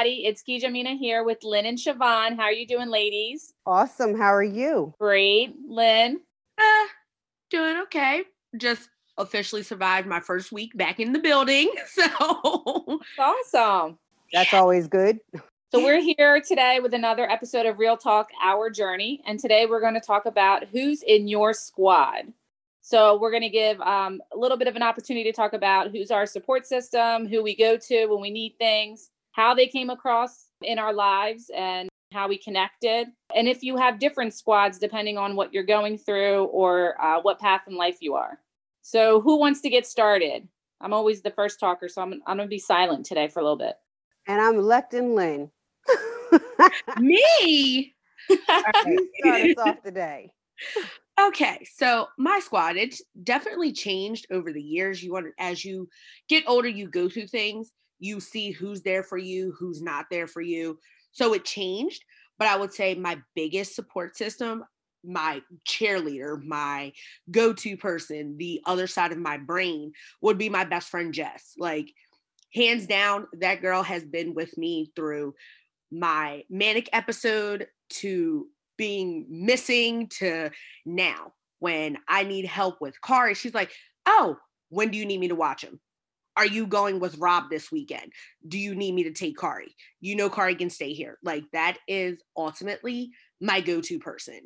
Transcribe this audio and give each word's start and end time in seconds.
everybody. 0.00 0.24
It's 0.24 0.42
Kijamina 0.42 0.96
here 0.96 1.24
with 1.24 1.44
Lynn 1.44 1.66
and 1.66 1.76
Siobhan. 1.76 2.34
How 2.34 2.44
are 2.44 2.52
you 2.52 2.66
doing, 2.66 2.88
ladies? 2.88 3.52
Awesome. 3.66 4.16
How 4.16 4.32
are 4.32 4.42
you? 4.42 4.94
Great. 4.98 5.54
Lynn? 5.68 6.20
Uh, 6.56 6.86
doing 7.50 7.76
okay. 7.82 8.24
Just 8.56 8.88
officially 9.18 9.62
survived 9.62 10.06
my 10.06 10.18
first 10.18 10.52
week 10.52 10.74
back 10.74 11.00
in 11.00 11.12
the 11.12 11.18
building. 11.18 11.70
So 11.86 13.00
awesome. 13.18 13.98
That's 14.32 14.54
always 14.54 14.88
good. 14.88 15.20
So 15.70 15.84
we're 15.84 16.00
here 16.00 16.40
today 16.40 16.80
with 16.80 16.94
another 16.94 17.30
episode 17.30 17.66
of 17.66 17.78
Real 17.78 17.98
Talk 17.98 18.28
Our 18.42 18.70
Journey. 18.70 19.20
And 19.26 19.38
today 19.38 19.66
we're 19.66 19.82
going 19.82 19.94
to 19.94 20.00
talk 20.00 20.24
about 20.24 20.64
who's 20.72 21.02
in 21.02 21.28
your 21.28 21.52
squad. 21.52 22.32
So 22.80 23.18
we're 23.18 23.30
going 23.32 23.42
to 23.42 23.50
give 23.50 23.78
um, 23.82 24.22
a 24.32 24.38
little 24.38 24.56
bit 24.56 24.66
of 24.66 24.76
an 24.76 24.82
opportunity 24.82 25.30
to 25.30 25.36
talk 25.36 25.52
about 25.52 25.90
who's 25.90 26.10
our 26.10 26.24
support 26.24 26.66
system, 26.66 27.28
who 27.28 27.42
we 27.42 27.54
go 27.54 27.76
to 27.76 28.06
when 28.06 28.22
we 28.22 28.30
need 28.30 28.54
things, 28.58 29.10
how 29.40 29.54
they 29.54 29.66
came 29.66 29.88
across 29.88 30.48
in 30.60 30.78
our 30.78 30.92
lives, 30.92 31.50
and 31.56 31.88
how 32.12 32.28
we 32.28 32.36
connected. 32.36 33.06
And 33.34 33.48
if 33.48 33.62
you 33.62 33.76
have 33.78 33.98
different 33.98 34.34
squads 34.34 34.78
depending 34.78 35.16
on 35.16 35.34
what 35.34 35.54
you're 35.54 35.62
going 35.62 35.96
through 35.96 36.44
or 36.46 37.00
uh, 37.00 37.22
what 37.22 37.38
path 37.38 37.62
in 37.66 37.74
life 37.74 37.98
you 38.00 38.14
are. 38.14 38.38
So 38.82 39.20
who 39.22 39.38
wants 39.38 39.62
to 39.62 39.70
get 39.70 39.86
started? 39.86 40.46
I'm 40.82 40.92
always 40.92 41.22
the 41.22 41.30
first 41.30 41.58
talker, 41.58 41.88
so 41.88 42.02
I'm, 42.02 42.20
I'm 42.26 42.36
going 42.36 42.48
to 42.48 42.50
be 42.50 42.58
silent 42.58 43.06
today 43.06 43.28
for 43.28 43.40
a 43.40 43.42
little 43.42 43.56
bit. 43.56 43.76
And 44.26 44.42
I'm 44.42 44.56
Lectin 44.56 45.14
Lynn. 45.14 45.50
Me? 46.98 47.94
right, 48.28 48.98
start 49.20 49.42
us 49.42 49.58
off 49.58 49.82
today. 49.82 50.32
Okay, 51.20 51.66
so 51.74 52.08
my 52.16 52.38
squad 52.38 52.76
it's 52.76 53.02
definitely 53.24 53.72
changed 53.72 54.26
over 54.30 54.54
the 54.54 54.62
years. 54.62 55.02
You 55.02 55.12
want 55.12 55.26
as 55.38 55.62
you 55.62 55.86
get 56.30 56.44
older, 56.46 56.68
you 56.68 56.88
go 56.88 57.10
through 57.10 57.26
things. 57.26 57.72
You 58.00 58.20
see 58.20 58.50
who's 58.50 58.82
there 58.82 59.02
for 59.02 59.18
you, 59.18 59.54
who's 59.58 59.80
not 59.80 60.06
there 60.10 60.26
for 60.26 60.40
you. 60.40 60.78
So 61.12 61.34
it 61.34 61.44
changed, 61.44 62.04
but 62.38 62.48
I 62.48 62.56
would 62.56 62.72
say 62.72 62.94
my 62.94 63.18
biggest 63.34 63.74
support 63.74 64.16
system, 64.16 64.64
my 65.04 65.42
cheerleader, 65.68 66.42
my 66.42 66.92
go-to 67.30 67.76
person, 67.76 68.36
the 68.38 68.60
other 68.66 68.86
side 68.86 69.12
of 69.12 69.18
my 69.18 69.36
brain 69.38 69.92
would 70.20 70.38
be 70.38 70.48
my 70.48 70.64
best 70.64 70.88
friend 70.88 71.14
Jess. 71.14 71.54
Like 71.58 71.92
hands 72.54 72.86
down, 72.86 73.26
that 73.40 73.62
girl 73.62 73.82
has 73.82 74.04
been 74.04 74.34
with 74.34 74.56
me 74.58 74.90
through 74.96 75.34
my 75.92 76.44
manic 76.50 76.88
episode 76.92 77.68
to 77.90 78.46
being 78.76 79.26
missing 79.28 80.08
to 80.08 80.50
now 80.86 81.32
when 81.58 81.98
I 82.08 82.24
need 82.24 82.46
help 82.46 82.80
with 82.80 83.00
Kari, 83.02 83.34
she's 83.34 83.54
like, 83.54 83.72
Oh, 84.06 84.36
when 84.70 84.90
do 84.90 84.98
you 84.98 85.04
need 85.04 85.20
me 85.20 85.28
to 85.28 85.34
watch 85.34 85.62
him? 85.62 85.78
Are 86.36 86.46
you 86.46 86.66
going 86.66 87.00
with 87.00 87.18
Rob 87.18 87.50
this 87.50 87.70
weekend? 87.70 88.12
Do 88.46 88.58
you 88.58 88.74
need 88.74 88.94
me 88.94 89.02
to 89.04 89.12
take 89.12 89.38
Kari? 89.38 89.74
You 90.00 90.16
know, 90.16 90.30
Kari 90.30 90.54
can 90.54 90.70
stay 90.70 90.92
here. 90.92 91.18
Like, 91.22 91.44
that 91.52 91.78
is 91.88 92.22
ultimately 92.36 93.10
my 93.40 93.60
go 93.60 93.80
to 93.80 93.98
person. 93.98 94.40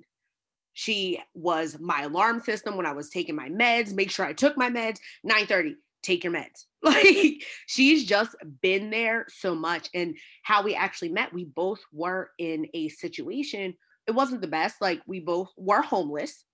She 0.73 1.21
was 1.35 1.79
my 1.79 2.03
alarm 2.03 2.41
system 2.41 2.77
when 2.77 2.87
I 2.87 2.93
was 2.93 3.11
taking 3.11 3.37
my 3.37 3.49
meds, 3.49 3.95
make 3.95 4.11
sure 4.11 4.27
I 4.27 4.33
took 4.33 4.57
my 4.57 4.71
meds, 4.71 4.99
9 5.23 5.47
30, 5.47 5.77
take 6.03 6.25
your 6.25 6.33
meds. 6.33 6.65
Like, 6.85 7.43
she's 7.67 8.05
just 8.05 8.37
been 8.61 8.91
there 8.91 9.25
so 9.31 9.55
much. 9.55 9.89
And 9.95 10.19
how 10.43 10.63
we 10.63 10.75
actually 10.75 11.09
met, 11.09 11.33
we 11.33 11.45
both 11.45 11.81
were 11.95 12.29
in 12.39 12.67
a 12.75 12.91
situation 12.91 13.75
it 14.07 14.13
wasn't 14.13 14.41
the 14.41 14.49
best. 14.49 14.81
Like 14.81 15.01
we 15.07 15.21
both 15.21 15.51
were 15.57 15.83
homeless, 15.83 16.45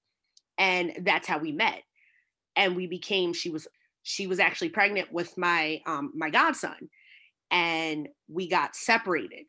and 0.59 0.93
that's 1.01 1.27
how 1.27 1.39
we 1.39 1.53
met. 1.53 1.83
And 2.57 2.77
we 2.77 2.87
became. 2.87 3.33
She 3.33 3.51
was 3.51 3.67
she 4.03 4.27
was 4.27 4.41
actually 4.41 4.71
pregnant 4.71 5.13
with 5.13 5.37
my 5.37 5.81
um 5.87 6.13
my 6.15 6.31
godson, 6.31 6.91
and 7.51 8.09
we 8.29 8.49
got 8.49 8.77
separated 8.77 9.47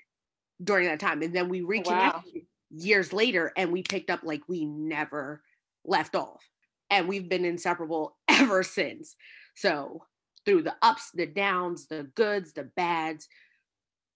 during 0.64 0.88
that 0.88 1.00
time, 1.00 1.22
and 1.22 1.36
then 1.36 1.50
we 1.50 1.62
reconnected 1.62 2.34
wow. 2.36 2.42
years 2.70 3.14
later, 3.14 3.52
and 3.56 3.72
we 3.72 3.84
picked 3.84 4.10
up 4.10 4.22
like 4.24 4.42
we 4.48 4.66
never 4.66 5.42
left 5.86 6.16
off, 6.16 6.44
and 6.90 7.08
we've 7.08 7.30
been 7.30 7.46
inseparable 7.46 8.18
ever 8.28 8.64
since. 8.64 9.16
So 9.56 10.06
through 10.46 10.64
the 10.64 10.76
ups, 10.82 11.12
the 11.14 11.28
downs, 11.28 11.88
the 11.88 12.04
goods, 12.16 12.54
the 12.54 12.64
bads, 12.64 13.28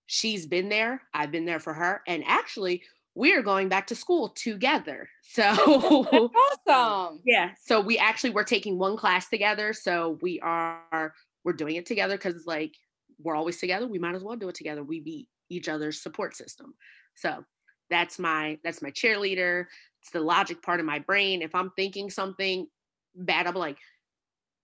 she's 0.07 0.45
been 0.45 0.69
there. 0.69 1.01
I've 1.13 1.31
been 1.31 1.45
there 1.45 1.59
for 1.59 1.73
her, 1.73 2.01
and 2.07 2.23
actually 2.25 2.83
we're 3.15 3.41
going 3.41 3.69
back 3.69 3.87
to 3.87 3.95
school 3.95 4.29
together. 4.29 5.09
So 5.27 6.31
awesome. 6.67 7.19
Yeah. 7.25 7.51
So 7.61 7.81
we 7.81 7.97
actually 7.97 8.29
we're 8.29 8.43
taking 8.43 8.77
one 8.77 8.95
class 8.95 9.27
together. 9.27 9.73
So 9.73 10.17
we 10.21 10.39
are 10.39 11.13
we're 11.43 11.53
doing 11.53 11.75
it 11.75 11.85
together 11.85 12.15
because 12.15 12.45
like 12.45 12.73
we're 13.19 13.35
always 13.35 13.59
together. 13.59 13.85
We 13.87 13.99
might 13.99 14.15
as 14.15 14.23
well 14.23 14.37
do 14.37 14.47
it 14.47 14.55
together. 14.55 14.83
We 14.83 15.01
be 15.01 15.27
each 15.49 15.67
other's 15.67 16.01
support 16.01 16.37
system. 16.37 16.75
So 17.15 17.43
that's 17.89 18.17
my 18.17 18.59
that's 18.63 18.81
my 18.81 18.91
cheerleader. 18.91 19.65
It's 20.01 20.11
the 20.11 20.21
logic 20.21 20.61
part 20.61 20.79
of 20.79 20.85
my 20.85 20.99
brain. 20.99 21.41
If 21.41 21.53
I'm 21.53 21.71
thinking 21.75 22.09
something 22.09 22.67
bad, 23.15 23.47
I'm 23.47 23.55
like 23.55 23.79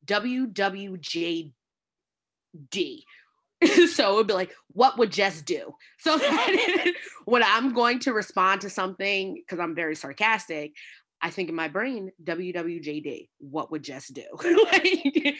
WWJD 0.06 1.54
so 3.94 4.14
it 4.14 4.16
would 4.16 4.28
be 4.28 4.34
like, 4.34 4.54
what 4.70 4.98
would 4.98 5.12
Jess 5.12 5.42
do? 5.42 5.74
So 6.00 6.18
when 7.26 7.44
I'm 7.44 7.74
going 7.74 8.00
to 8.00 8.14
respond 8.14 8.62
to 8.62 8.70
something, 8.70 9.36
because 9.36 9.60
I'm 9.60 9.76
very 9.76 9.96
sarcastic, 9.96 10.74
I 11.22 11.30
think 11.30 11.50
in 11.50 11.56
my 11.56 11.68
brain, 11.68 12.12
WWJD, 12.24 13.30
what 13.40 13.72
would 13.72 13.84
Jess 13.84 14.08
do? 14.08 14.24
like, 14.72 15.36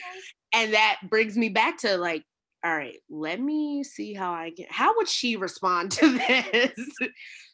and 0.54 0.74
that 0.74 1.00
brings 1.10 1.36
me 1.36 1.50
back 1.50 1.80
to 1.80 1.98
like, 1.98 2.24
all 2.64 2.76
right, 2.76 2.98
let 3.10 3.40
me 3.40 3.84
see 3.84 4.14
how 4.14 4.32
I 4.34 4.52
can 4.56 4.68
how 4.70 4.96
would 4.98 5.10
she 5.10 5.36
respond 5.36 5.92
to 5.94 6.12
this? 6.12 6.72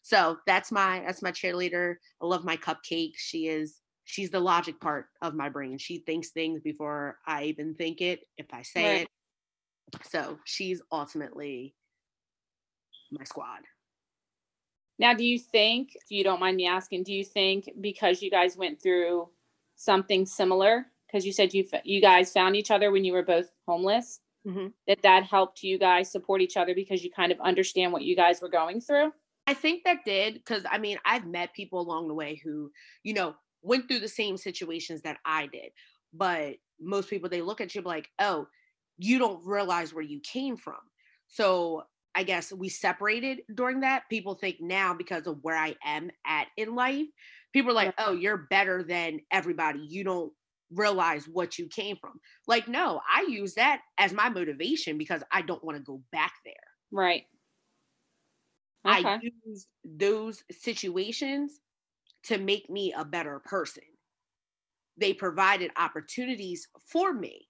so 0.02 0.38
that's 0.46 0.70
my 0.70 1.02
that's 1.06 1.22
my 1.22 1.32
cheerleader. 1.32 1.96
I 2.22 2.26
love 2.26 2.44
my 2.44 2.58
cupcake. 2.58 3.14
She 3.16 3.48
is 3.48 3.78
she's 4.04 4.32
the 4.32 4.42
logic 4.42 4.82
part 4.82 5.06
of 5.22 5.34
my 5.34 5.48
brain. 5.48 5.78
She 5.78 6.00
thinks 6.00 6.32
things 6.32 6.62
before 6.62 7.18
I 7.26 7.44
even 7.44 7.76
think 7.76 8.02
it. 8.02 8.20
If 8.38 8.48
I 8.54 8.64
say 8.64 8.84
right. 8.84 9.02
it, 9.04 9.08
so 10.03 10.40
she's 10.46 10.81
ultimately 10.92 11.75
my 13.12 13.24
squad. 13.24 13.62
Now, 15.00 15.14
do 15.14 15.24
you 15.24 15.38
think, 15.38 15.92
if 15.96 16.09
you 16.09 16.24
don't 16.24 16.40
mind 16.40 16.58
me 16.58 16.68
asking, 16.68 17.03
do 17.03 17.14
you 17.14 17.24
think 17.24 17.70
because 17.80 18.22
you 18.22 18.31
guys 18.31 18.58
went 18.58 18.81
through 18.81 19.30
something 19.75 20.25
similar, 20.25 20.88
because 21.06 21.25
you 21.25 21.31
said 21.31 21.53
you 21.53 21.66
you 21.84 22.02
guys 22.02 22.31
found 22.31 22.56
each 22.56 22.72
other 22.72 22.92
when 22.92 23.06
you 23.06 23.14
were 23.14 23.24
both 23.24 23.52
homeless, 23.68 24.20
mm-hmm. 24.46 24.68
that 24.88 25.02
that 25.03 25.24
helped 25.24 25.64
you 25.64 25.78
guys 25.78 26.12
support 26.12 26.42
each 26.42 26.58
other 26.58 26.74
because 26.74 27.04
you 27.04 27.12
kind 27.12 27.31
of 27.31 27.40
understand 27.40 27.94
what 27.94 28.02
you 28.02 28.16
guys 28.16 28.42
were 28.42 28.50
going 28.50 28.81
through? 28.81 29.12
I 29.46 29.54
think 29.54 29.84
that 29.86 30.04
did 30.04 30.34
because 30.34 30.64
I 30.69 30.78
mean 30.78 30.98
I've 31.06 31.25
met 31.25 31.54
people 31.54 31.80
along 31.80 32.08
the 32.08 32.14
way 32.14 32.42
who 32.44 32.72
you 33.04 33.14
know 33.14 33.36
went 33.62 33.88
through 33.88 34.00
the 34.00 34.08
same 34.08 34.36
situations 34.36 35.04
that 35.04 35.18
I 35.25 35.48
did, 35.48 35.72
but 36.14 36.56
most 36.81 37.09
people 37.09 37.30
they 37.30 37.42
look 37.42 37.62
at 37.62 37.75
you 37.75 37.81
like, 37.81 38.09
oh, 38.19 38.48
you 38.97 39.19
don't 39.19 39.46
realize 39.46 39.94
where 39.94 40.03
you 40.03 40.19
came 40.22 40.58
from. 40.58 40.80
So 41.28 41.84
I 42.16 42.24
guess 42.24 42.52
we 42.52 42.69
separated 42.69 43.41
during 43.53 43.81
that. 43.81 44.03
People 44.09 44.35
think 44.35 44.58
now 44.59 44.94
because 44.94 45.28
of 45.28 45.38
where 45.44 45.58
I 45.58 45.75
am 45.85 46.09
at 46.25 46.47
in 46.58 46.74
life, 46.75 47.06
people 47.53 47.72
are 47.72 47.75
like, 47.75 47.94
oh, 47.97 48.13
you're 48.13 48.47
better 48.50 48.84
than 48.84 49.19
everybody. 49.31 49.80
You 49.88 50.03
don't 50.03 50.34
realize 50.72 51.28
what 51.28 51.57
you 51.57 51.68
came 51.68 51.96
from. 51.97 52.13
Like, 52.47 52.68
no, 52.68 53.02
I 53.12 53.28
use 53.30 53.53
that 53.53 53.81
as 53.97 54.13
my 54.13 54.30
motivation 54.30 54.97
because 54.97 55.24
I 55.31 55.41
don't 55.41 55.63
want 55.63 55.78
to 55.78 55.84
go 55.84 56.02
back 56.12 56.34
there. 56.44 56.53
Right. 56.91 57.25
Okay. 58.88 59.07
I 59.07 59.19
use 59.22 59.68
those 59.84 60.44
situations 60.50 61.60
to 62.24 62.38
make 62.38 62.69
me 62.69 62.94
a 62.98 63.06
better 63.06 63.42
person. 63.45 63.83
They 64.98 65.13
provided 65.13 65.72
opportunities 65.77 66.68
for 66.89 67.13
me. 67.13 67.48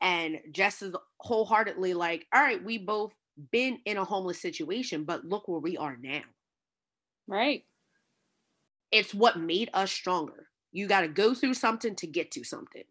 And 0.00 0.40
Jess 0.52 0.82
is 0.82 0.94
wholeheartedly 1.18 1.94
like, 1.94 2.26
all 2.32 2.40
right, 2.40 2.62
we 2.62 2.78
both 2.78 3.14
been 3.50 3.78
in 3.84 3.96
a 3.96 4.04
homeless 4.04 4.40
situation, 4.40 5.04
but 5.04 5.24
look 5.24 5.48
where 5.48 5.60
we 5.60 5.76
are 5.76 5.96
now. 6.00 6.22
Right. 7.26 7.64
It's 8.90 9.14
what 9.14 9.38
made 9.38 9.70
us 9.72 9.90
stronger. 9.90 10.48
You 10.72 10.86
got 10.86 11.02
to 11.02 11.08
go 11.08 11.34
through 11.34 11.54
something 11.54 11.94
to 11.96 12.06
get 12.06 12.30
to 12.32 12.44
something. 12.44 12.84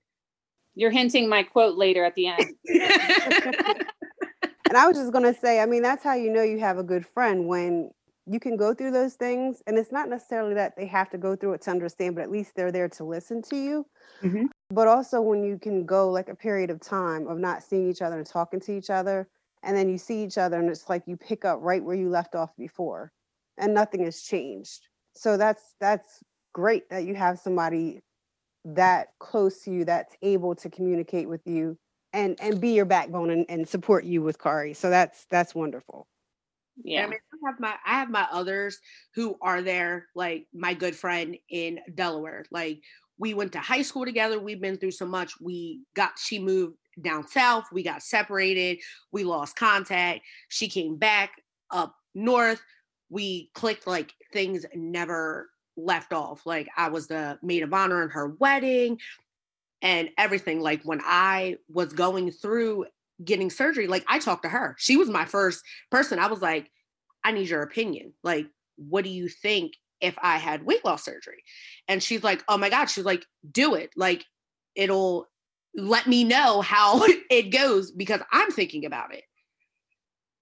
You're 0.75 0.91
hinting 0.91 1.27
my 1.27 1.43
quote 1.43 1.77
later 1.77 2.05
at 2.05 2.15
the 2.15 2.27
end. 2.27 2.55
and 4.67 4.77
I 4.77 4.87
was 4.87 4.97
just 4.97 5.11
going 5.11 5.33
to 5.33 5.39
say, 5.39 5.59
I 5.59 5.65
mean, 5.65 5.81
that's 5.81 6.03
how 6.03 6.15
you 6.15 6.31
know 6.31 6.43
you 6.43 6.59
have 6.59 6.77
a 6.77 6.83
good 6.83 7.05
friend 7.05 7.47
when 7.47 7.91
you 8.29 8.39
can 8.39 8.55
go 8.55 8.73
through 8.73 8.91
those 8.91 9.15
things. 9.15 9.63
And 9.65 9.77
it's 9.77 9.91
not 9.91 10.07
necessarily 10.07 10.53
that 10.53 10.75
they 10.75 10.85
have 10.85 11.09
to 11.09 11.17
go 11.17 11.35
through 11.35 11.53
it 11.53 11.61
to 11.63 11.71
understand, 11.71 12.15
but 12.15 12.21
at 12.21 12.31
least 12.31 12.55
they're 12.55 12.71
there 12.71 12.89
to 12.89 13.03
listen 13.03 13.41
to 13.43 13.55
you. 13.55 13.85
Mm-hmm. 14.21 14.45
But 14.69 14.87
also 14.87 15.19
when 15.19 15.43
you 15.43 15.57
can 15.57 15.85
go 15.85 16.11
like 16.11 16.29
a 16.29 16.35
period 16.35 16.69
of 16.69 16.79
time 16.79 17.27
of 17.27 17.39
not 17.39 17.63
seeing 17.63 17.89
each 17.89 18.03
other 18.03 18.17
and 18.17 18.27
talking 18.27 18.59
to 18.61 18.77
each 18.77 18.91
other, 18.91 19.27
and 19.63 19.75
then 19.75 19.89
you 19.89 19.97
see 19.97 20.23
each 20.23 20.37
other 20.37 20.59
and 20.59 20.69
it's 20.69 20.87
like 20.89 21.03
you 21.07 21.17
pick 21.17 21.43
up 21.43 21.59
right 21.61 21.83
where 21.83 21.95
you 21.95 22.09
left 22.09 22.35
off 22.35 22.55
before 22.55 23.11
and 23.57 23.73
nothing 23.73 24.03
has 24.05 24.21
changed. 24.21 24.87
So 25.15 25.35
that's 25.35 25.75
that's 25.79 26.23
great 26.53 26.89
that 26.89 27.05
you 27.05 27.15
have 27.15 27.39
somebody 27.39 28.01
that 28.63 29.09
close 29.19 29.63
to 29.63 29.71
you 29.71 29.85
that's 29.85 30.15
able 30.21 30.55
to 30.55 30.69
communicate 30.69 31.27
with 31.27 31.41
you 31.45 31.77
and 32.13 32.39
and 32.39 32.61
be 32.61 32.69
your 32.69 32.85
backbone 32.85 33.31
and, 33.31 33.45
and 33.49 33.67
support 33.67 34.05
you 34.05 34.21
with 34.21 34.39
Kari. 34.41 34.73
So 34.73 34.89
that's 34.89 35.25
that's 35.29 35.55
wonderful. 35.55 36.07
Yeah. 36.83 37.03
I 37.05 37.07
mean, 37.07 37.19
I 37.33 37.49
have 37.49 37.59
my 37.59 37.75
I 37.85 37.99
have 37.99 38.09
my 38.09 38.27
others 38.31 38.79
who 39.15 39.37
are 39.41 39.61
there, 39.61 40.07
like 40.15 40.47
my 40.53 40.73
good 40.73 40.95
friend 40.95 41.37
in 41.49 41.79
Delaware. 41.95 42.45
Like 42.51 42.81
we 43.17 43.33
went 43.33 43.51
to 43.53 43.59
high 43.59 43.81
school 43.81 44.05
together. 44.05 44.39
We've 44.39 44.61
been 44.61 44.77
through 44.77 44.91
so 44.91 45.05
much. 45.05 45.33
We 45.41 45.81
got 45.95 46.13
she 46.17 46.39
moved 46.39 46.77
down 47.01 47.27
south. 47.27 47.65
We 47.71 47.83
got 47.83 48.01
separated. 48.01 48.79
We 49.11 49.23
lost 49.23 49.55
contact. 49.55 50.21
She 50.47 50.67
came 50.67 50.97
back 50.97 51.31
up 51.71 51.95
north. 52.15 52.61
We 53.09 53.51
clicked 53.53 53.87
like 53.87 54.13
things 54.31 54.65
never 54.73 55.49
left 55.75 56.13
off. 56.13 56.45
Like 56.45 56.67
I 56.77 56.89
was 56.89 57.07
the 57.07 57.37
maid 57.41 57.63
of 57.63 57.73
honor 57.73 58.03
in 58.03 58.09
her 58.09 58.35
wedding 58.39 58.99
and 59.81 60.09
everything. 60.17 60.59
Like 60.59 60.83
when 60.83 61.01
I 61.03 61.57
was 61.69 61.93
going 61.93 62.31
through 62.31 62.85
getting 63.23 63.49
surgery, 63.49 63.87
like 63.87 64.05
I 64.07 64.19
talked 64.19 64.43
to 64.43 64.49
her. 64.49 64.75
She 64.79 64.97
was 64.97 65.09
my 65.09 65.25
first 65.25 65.63
person. 65.91 66.19
I 66.19 66.27
was 66.27 66.41
like, 66.41 66.69
I 67.23 67.31
need 67.31 67.49
your 67.49 67.61
opinion. 67.61 68.13
Like, 68.23 68.47
what 68.77 69.03
do 69.03 69.09
you 69.09 69.27
think 69.27 69.73
if 70.01 70.15
I 70.21 70.37
had 70.37 70.65
weight 70.65 70.85
loss 70.85 71.03
surgery? 71.03 71.43
And 71.87 72.01
she's 72.01 72.23
like, 72.23 72.43
oh 72.47 72.57
my 72.57 72.69
God. 72.69 72.85
She's 72.85 73.05
like, 73.05 73.25
do 73.51 73.75
it. 73.75 73.91
Like, 73.95 74.25
it'll 74.75 75.27
let 75.75 76.07
me 76.07 76.23
know 76.23 76.61
how 76.61 77.03
it 77.29 77.51
goes 77.51 77.91
because 77.91 78.21
I'm 78.31 78.51
thinking 78.51 78.85
about 78.85 79.13
it. 79.13 79.23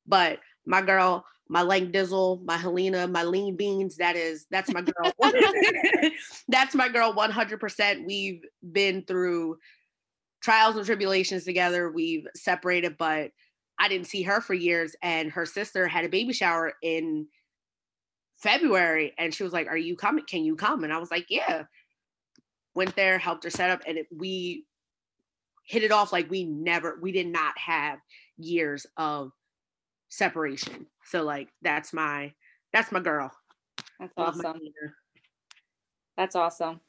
But 0.06 0.40
my 0.66 0.82
girl, 0.82 1.26
my 1.50 1.62
Lang 1.62 1.92
Dizzle, 1.92 2.44
my 2.46 2.58
Helena, 2.58 3.08
my 3.08 3.24
lean 3.24 3.56
beans. 3.56 3.98
That 3.98 4.16
is, 4.16 4.46
that's 4.52 4.72
my 4.72 4.82
girl. 4.82 5.12
that's 6.48 6.76
my 6.76 6.90
girl 6.90 7.14
100%. 7.14 8.06
We've 8.06 8.42
been 8.72 9.04
through 9.04 9.58
trials 10.42 10.76
and 10.76 10.86
tribulations 10.86 11.44
together. 11.44 11.92
We've 11.92 12.28
separated, 12.36 12.98
but 12.98 13.32
I 13.80 13.88
didn't 13.88 14.08
see 14.08 14.24
her 14.24 14.42
for 14.42 14.54
years. 14.54 14.96
And 15.02 15.32
her 15.32 15.46
sister 15.46 15.88
had 15.88 16.06
a 16.06 16.10
baby 16.10 16.34
shower 16.34 16.74
in 16.82 17.28
February. 18.38 19.14
And 19.18 19.34
she 19.34 19.44
was 19.44 19.54
like, 19.54 19.68
Are 19.68 19.78
you 19.78 19.96
coming? 19.96 20.26
Can 20.26 20.44
you 20.44 20.56
come? 20.56 20.84
And 20.84 20.94
I 20.94 20.98
was 20.98 21.12
like, 21.12 21.26
Yeah. 21.30 21.64
Went 22.76 22.96
there, 22.96 23.18
helped 23.18 23.44
her 23.44 23.50
set 23.50 23.72
up, 23.72 23.82
and 23.88 23.98
it, 23.98 24.08
we 24.16 24.66
hit 25.66 25.82
it 25.82 25.92
off 25.92 26.14
like 26.14 26.30
we 26.30 26.44
never, 26.44 27.00
we 27.02 27.12
did 27.12 27.26
not 27.26 27.58
have 27.58 27.98
years 28.38 28.86
of 28.98 29.32
separation. 30.10 30.86
So 31.06 31.24
like 31.24 31.50
that's 31.62 31.94
my 31.94 32.34
that's 32.74 32.92
my 32.92 33.00
girl. 33.00 33.32
That's 34.00 34.14
awesome. 34.18 34.60
That's 36.18 36.36
awesome. 36.36 36.82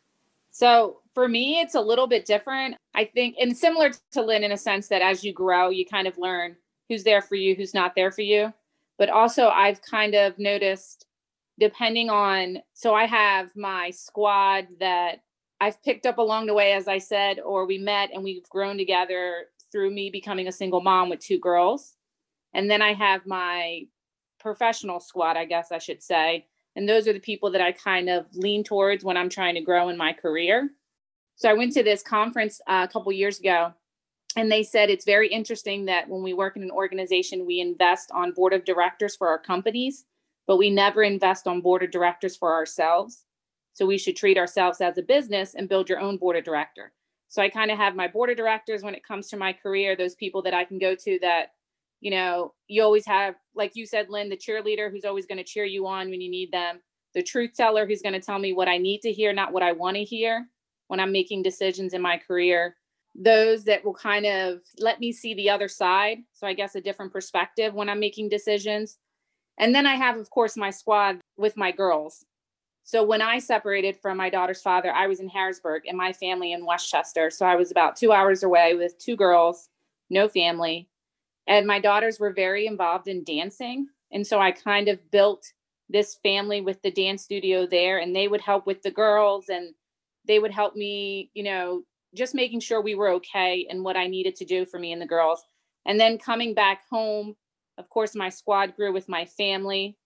So 0.58 1.02
for 1.14 1.28
me, 1.28 1.60
it's 1.60 1.76
a 1.76 1.81
little 1.81 2.08
bit 2.08 2.25
different. 2.25 2.75
I 2.93 3.05
think, 3.05 3.37
and 3.38 3.56
similar 3.56 3.93
to 4.10 4.22
Lynn 4.22 4.43
in 4.43 4.50
a 4.50 4.56
sense 4.56 4.88
that 4.88 5.02
as 5.02 5.22
you 5.22 5.32
grow, 5.32 5.69
you 5.69 5.87
kind 5.87 6.08
of 6.08 6.19
learn 6.19 6.56
who's 6.88 7.05
there 7.05 7.22
for 7.22 7.37
you, 7.37 7.55
who's 7.55 7.75
not 7.75 7.94
there 7.94 8.10
for 8.10 8.22
you. 8.22 8.52
But 8.99 9.08
also, 9.08 9.50
I've 9.50 9.81
kind 9.82 10.16
of 10.16 10.37
noticed, 10.37 11.06
depending 11.60 12.10
on, 12.10 12.58
so 12.72 12.93
I 12.93 13.06
have 13.06 13.55
my 13.55 13.90
squad 13.90 14.66
that 14.81 15.20
I've 15.60 15.81
picked 15.84 16.06
up 16.06 16.19
along 16.19 16.46
the 16.46 16.55
way, 16.55 16.72
as 16.72 16.88
I 16.88 16.99
said, 16.99 17.38
or 17.38 17.64
we 17.64 17.78
met 17.78 18.11
and 18.12 18.25
we've 18.25 18.49
grown 18.49 18.78
together 18.78 19.44
through 19.70 19.93
me 19.93 20.11
becoming 20.11 20.49
a 20.49 20.52
single 20.52 20.81
mom 20.81 21.08
with 21.08 21.20
two 21.20 21.38
girls. 21.38 21.94
And 22.52 22.69
then 22.69 22.82
I 22.82 22.94
have 22.94 23.26
my 23.26 23.82
professional 24.40 24.99
squad, 24.99 25.37
I 25.37 25.44
guess 25.44 25.70
I 25.70 25.78
should 25.78 26.02
say. 26.02 26.49
And 26.78 26.88
those 26.88 27.08
are 27.08 27.12
the 27.12 27.19
people 27.19 27.50
that 27.50 27.60
I 27.60 27.72
kind 27.72 28.08
of 28.08 28.26
lean 28.34 28.62
towards 28.62 29.02
when 29.02 29.16
I'm 29.16 29.28
trying 29.28 29.56
to 29.56 29.60
grow 29.60 29.88
in 29.88 29.96
my 29.96 30.12
career. 30.12 30.70
So 31.34 31.50
I 31.50 31.52
went 31.54 31.72
to 31.72 31.82
this 31.82 32.04
conference 32.04 32.60
uh, 32.69 32.86
a 32.88 32.92
couple 32.92 33.10
years 33.10 33.40
ago, 33.40 33.72
and 34.36 34.48
they 34.48 34.62
said 34.62 34.88
it's 34.88 35.04
very 35.04 35.26
interesting 35.26 35.86
that 35.86 36.08
when 36.08 36.22
we 36.22 36.34
work 36.34 36.56
in 36.56 36.62
an 36.62 36.70
organization, 36.70 37.44
we 37.44 37.58
invest 37.58 38.12
on 38.14 38.30
board 38.30 38.52
of 38.52 38.64
directors 38.64 39.16
for 39.16 39.26
our 39.26 39.40
companies, 39.40 40.04
but 40.46 40.56
we 40.56 40.70
never 40.70 41.02
invest 41.02 41.48
on 41.48 41.60
board 41.60 41.82
of 41.82 41.90
directors 41.90 42.36
for 42.36 42.54
ourselves. 42.54 43.25
So 43.72 43.84
we 43.84 43.98
should 43.98 44.14
treat 44.14 44.38
ourselves 44.38 44.80
as 44.80 44.98
a 44.98 45.02
business 45.02 45.56
and 45.56 45.69
build 45.69 45.88
your 45.88 45.98
own 45.98 46.16
board 46.16 46.36
of 46.36 46.44
director. 46.44 46.92
So 47.26 47.42
I 47.42 47.48
kind 47.48 47.72
of 47.72 47.76
have 47.76 47.96
my 47.96 48.06
board 48.06 48.30
of 48.30 48.36
directors 48.36 48.84
when 48.84 48.94
it 48.94 49.02
comes 49.04 49.26
to 49.30 49.36
my 49.36 49.52
career, 49.52 49.96
those 49.96 50.14
people 50.14 50.42
that 50.42 50.54
I 50.54 50.62
can 50.62 50.78
go 50.78 50.94
to 50.94 51.19
that 51.22 51.54
you 52.00 52.11
know, 52.11 52.55
you 52.69 52.83
always 52.83 53.06
have, 53.06 53.35
like 53.55 53.75
you 53.75 53.87
said, 53.87 54.09
Lynn, 54.09 54.29
the 54.29 54.37
cheerleader 54.37 54.91
who's 54.91 55.05
always 55.05 55.27
going 55.27 55.39
to 55.39 55.45
cheer 55.45 55.65
you 55.65 55.87
on 55.87 56.11
when 56.11 56.21
you 56.21 56.31
need 56.31 56.53
them, 56.53 56.81
the 57.15 57.23
truth 57.23 57.50
teller 57.56 57.87
who's 57.87 58.03
going 58.03 58.12
to 58.12 58.21
tell 58.21 58.39
me 58.39 58.53
what 58.53 58.69
I 58.69 58.79
need 58.79 59.00
to 59.00 59.12
hear, 59.12 59.33
not 59.33 59.53
what 59.53 59.62
I 59.62 59.73
want 59.73 59.97
to 59.97 60.05
hear 60.05 60.47
when 60.87 61.00
I'm 61.00 61.12
making 61.12 61.43
decisions 61.43 61.95
in 61.95 62.03
my 62.03 62.17
career. 62.17 62.77
Those 63.15 63.65
that 63.65 63.85
will 63.85 63.95
kind 63.95 64.27
of 64.27 64.61
let 64.79 65.00
me 65.00 65.11
see 65.11 65.35
the 65.35 65.50
other 65.50 65.67
side. 65.67 66.19
So 66.33 66.47
I 66.47 66.53
guess 66.53 66.77
a 66.77 66.81
different 66.81 67.12
perspective 67.12 67.75
when 67.75 67.89
I'm 67.89 68.00
making 68.00 68.29
decisions. 68.29 68.99
And 69.59 69.75
then 69.75 69.87
I 69.87 69.97
have, 69.97 70.19
of 70.19 70.31
course, 70.31 70.56
my 70.56 70.71
squad 70.71 71.19
with 71.37 71.56
my 71.56 71.73
girls. 71.73 72.25
So 72.85 73.03
when 73.03 73.21
I 73.21 73.41
separated 73.41 73.97
from 73.97 74.17
my 74.17 74.31
daughter's 74.31 74.62
father, 74.62 74.93
I 74.93 75.09
was 75.09 75.19
in 75.19 75.29
Harrisburg 75.29 75.83
and 75.87 75.99
my 75.99 76.12
family 76.12 76.53
in 76.53 76.65
Westchester. 76.65 77.29
So 77.31 77.45
I 77.45 77.56
was 77.56 77.73
about 77.73 77.97
two 77.97 78.12
hours 78.12 78.45
away 78.45 78.77
with 78.77 78.97
two 78.99 79.17
girls, 79.17 79.69
no 80.11 80.29
family 80.29 80.89
and 81.49 81.67
my 81.67 81.81
daughters 81.81 82.21
were 82.21 82.33
very 82.33 82.67
involved 82.67 83.09
in 83.09 83.25
dancing. 83.25 83.89
And 84.12 84.25
so 84.25 84.39
I 84.39 84.53
kind 84.53 84.89
of 84.89 85.11
built 85.11 85.45
this 85.89 86.19
family 86.23 86.61
with 86.61 86.81
the 86.83 86.91
dance 86.91 87.23
studio 87.23 87.67
there, 87.67 87.99
and 87.99 88.15
they 88.15 88.29
would 88.29 88.43
help 88.43 88.67
with 88.67 88.83
the 88.83 88.91
girls 88.91 89.49
and 89.49 89.75
they 90.27 90.39
would 90.39 90.53
help 90.53 90.77
me, 90.77 91.31
you 91.33 91.43
know, 91.43 91.83
just 92.15 92.35
making 92.35 92.61
sure 92.61 92.83
we 92.83 92.95
were 92.95 93.09
okay 93.09 93.67
and 93.71 93.83
what 93.83 93.97
I 93.97 94.06
needed 94.06 94.37
to 94.37 94.45
do 94.45 94.67
for 94.67 94.79
me 94.79 94.93
and 94.93 95.00
the 95.00 95.06
girls. 95.06 95.43
And 95.87 95.99
then 95.99 96.19
coming 96.19 96.53
back 96.53 96.83
home, 96.91 97.35
of 97.79 97.89
course, 97.89 98.15
my 98.15 98.29
squad 98.29 98.77
grew 98.77 98.93
with 98.93 99.09
my 99.09 99.25
family. 99.25 99.97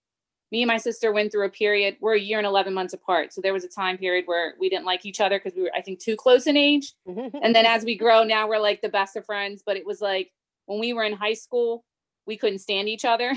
Me 0.51 0.61
and 0.61 0.67
my 0.67 0.77
sister 0.77 1.11
went 1.11 1.31
through 1.31 1.45
a 1.45 1.49
period, 1.49 1.97
we're 1.99 2.15
a 2.15 2.19
year 2.19 2.37
and 2.37 2.47
11 2.47 2.73
months 2.73 2.93
apart. 2.93 3.33
So 3.33 3.41
there 3.41 3.53
was 3.53 3.65
a 3.65 3.69
time 3.69 3.97
period 3.97 4.25
where 4.27 4.53
we 4.59 4.69
didn't 4.69 4.85
like 4.85 5.05
each 5.05 5.19
other 5.19 5.39
because 5.39 5.55
we 5.57 5.63
were, 5.63 5.71
I 5.75 5.81
think, 5.81 5.99
too 5.99 6.15
close 6.15 6.47
in 6.47 6.55
age. 6.55 6.93
Mm-hmm. 7.05 7.37
and 7.41 7.53
then 7.53 7.65
as 7.65 7.83
we 7.83 7.97
grow, 7.97 8.23
now 8.23 8.47
we're 8.47 8.59
like 8.59 8.81
the 8.81 8.89
best 8.89 9.17
of 9.17 9.25
friends. 9.25 9.61
But 9.65 9.75
it 9.75 9.85
was 9.85 9.99
like, 9.99 10.31
when 10.65 10.79
we 10.79 10.93
were 10.93 11.03
in 11.03 11.13
high 11.13 11.33
school, 11.33 11.85
we 12.25 12.37
couldn't 12.37 12.59
stand 12.59 12.89
each 12.89 13.05
other. 13.05 13.33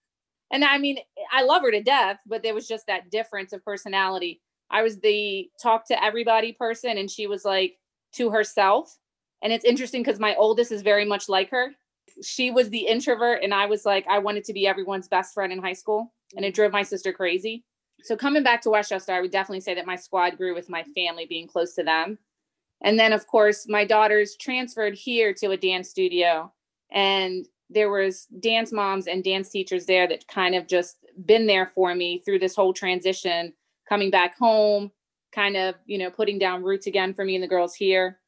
and 0.52 0.64
I 0.64 0.78
mean, 0.78 0.98
I 1.32 1.42
love 1.42 1.62
her 1.62 1.70
to 1.70 1.82
death, 1.82 2.18
but 2.26 2.42
there 2.42 2.54
was 2.54 2.68
just 2.68 2.86
that 2.86 3.10
difference 3.10 3.52
of 3.52 3.64
personality. 3.64 4.40
I 4.70 4.82
was 4.82 4.98
the 4.98 5.48
talk 5.62 5.86
to 5.88 6.04
everybody 6.04 6.52
person, 6.52 6.98
and 6.98 7.10
she 7.10 7.26
was 7.26 7.44
like 7.44 7.76
to 8.14 8.30
herself. 8.30 8.96
And 9.42 9.52
it's 9.52 9.64
interesting 9.64 10.02
because 10.02 10.18
my 10.18 10.34
oldest 10.34 10.72
is 10.72 10.82
very 10.82 11.04
much 11.04 11.28
like 11.28 11.50
her. 11.50 11.70
She 12.22 12.50
was 12.50 12.70
the 12.70 12.86
introvert, 12.86 13.42
and 13.42 13.52
I 13.52 13.66
was 13.66 13.84
like, 13.84 14.06
I 14.08 14.18
wanted 14.18 14.44
to 14.44 14.52
be 14.52 14.66
everyone's 14.66 15.08
best 15.08 15.34
friend 15.34 15.52
in 15.52 15.62
high 15.62 15.74
school, 15.74 16.12
and 16.34 16.44
it 16.44 16.54
drove 16.54 16.72
my 16.72 16.82
sister 16.82 17.12
crazy. 17.12 17.64
So, 18.02 18.16
coming 18.16 18.42
back 18.42 18.62
to 18.62 18.70
Westchester, 18.70 19.12
I 19.12 19.20
would 19.20 19.30
definitely 19.30 19.60
say 19.60 19.74
that 19.74 19.86
my 19.86 19.96
squad 19.96 20.36
grew 20.36 20.54
with 20.54 20.68
my 20.68 20.84
family 20.94 21.26
being 21.26 21.46
close 21.46 21.74
to 21.74 21.82
them. 21.82 22.18
And 22.82 22.98
then, 22.98 23.12
of 23.12 23.26
course, 23.26 23.66
my 23.68 23.84
daughters 23.84 24.36
transferred 24.36 24.94
here 24.94 25.32
to 25.34 25.50
a 25.50 25.56
dance 25.56 25.90
studio 25.90 26.52
and 26.92 27.46
there 27.68 27.90
was 27.90 28.26
dance 28.40 28.72
moms 28.72 29.06
and 29.06 29.24
dance 29.24 29.48
teachers 29.50 29.86
there 29.86 30.06
that 30.06 30.26
kind 30.28 30.54
of 30.54 30.66
just 30.68 30.98
been 31.24 31.46
there 31.46 31.66
for 31.66 31.94
me 31.94 32.18
through 32.18 32.38
this 32.38 32.54
whole 32.54 32.72
transition 32.72 33.52
coming 33.88 34.10
back 34.10 34.36
home 34.38 34.90
kind 35.36 35.56
of 35.56 35.74
you 35.84 35.98
know 35.98 36.10
putting 36.10 36.38
down 36.38 36.62
roots 36.62 36.86
again 36.86 37.12
for 37.12 37.24
me 37.24 37.34
and 37.34 37.44
the 37.44 37.48
girls 37.48 37.74
here. 37.74 38.18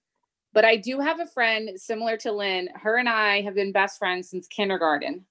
But 0.52 0.64
i 0.64 0.76
do 0.76 1.00
have 1.00 1.20
a 1.20 1.26
friend 1.26 1.70
similar 1.76 2.16
to 2.18 2.32
lynn. 2.32 2.68
Her 2.74 2.96
and 2.98 3.08
i 3.08 3.40
have 3.42 3.54
been 3.54 3.72
best 3.72 3.98
friends 3.98 4.28
since 4.28 4.46
kindergarten. 4.46 5.24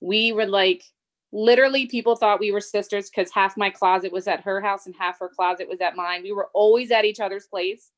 We 0.00 0.32
were 0.32 0.46
like 0.46 0.84
literally 1.32 1.86
people 1.86 2.14
thought 2.14 2.40
we 2.40 2.52
were 2.52 2.60
sisters 2.60 3.10
because 3.10 3.32
half 3.32 3.56
my 3.56 3.68
closet 3.68 4.12
was 4.12 4.28
at 4.28 4.40
her 4.40 4.60
house 4.60 4.86
and 4.86 4.94
half 4.96 5.18
her 5.18 5.28
closet 5.28 5.68
was 5.68 5.80
at 5.80 5.96
mine. 5.96 6.22
We 6.22 6.32
were 6.32 6.48
always 6.54 6.90
at 6.92 7.04
each 7.04 7.20
other's 7.20 7.48
place. 7.48 7.90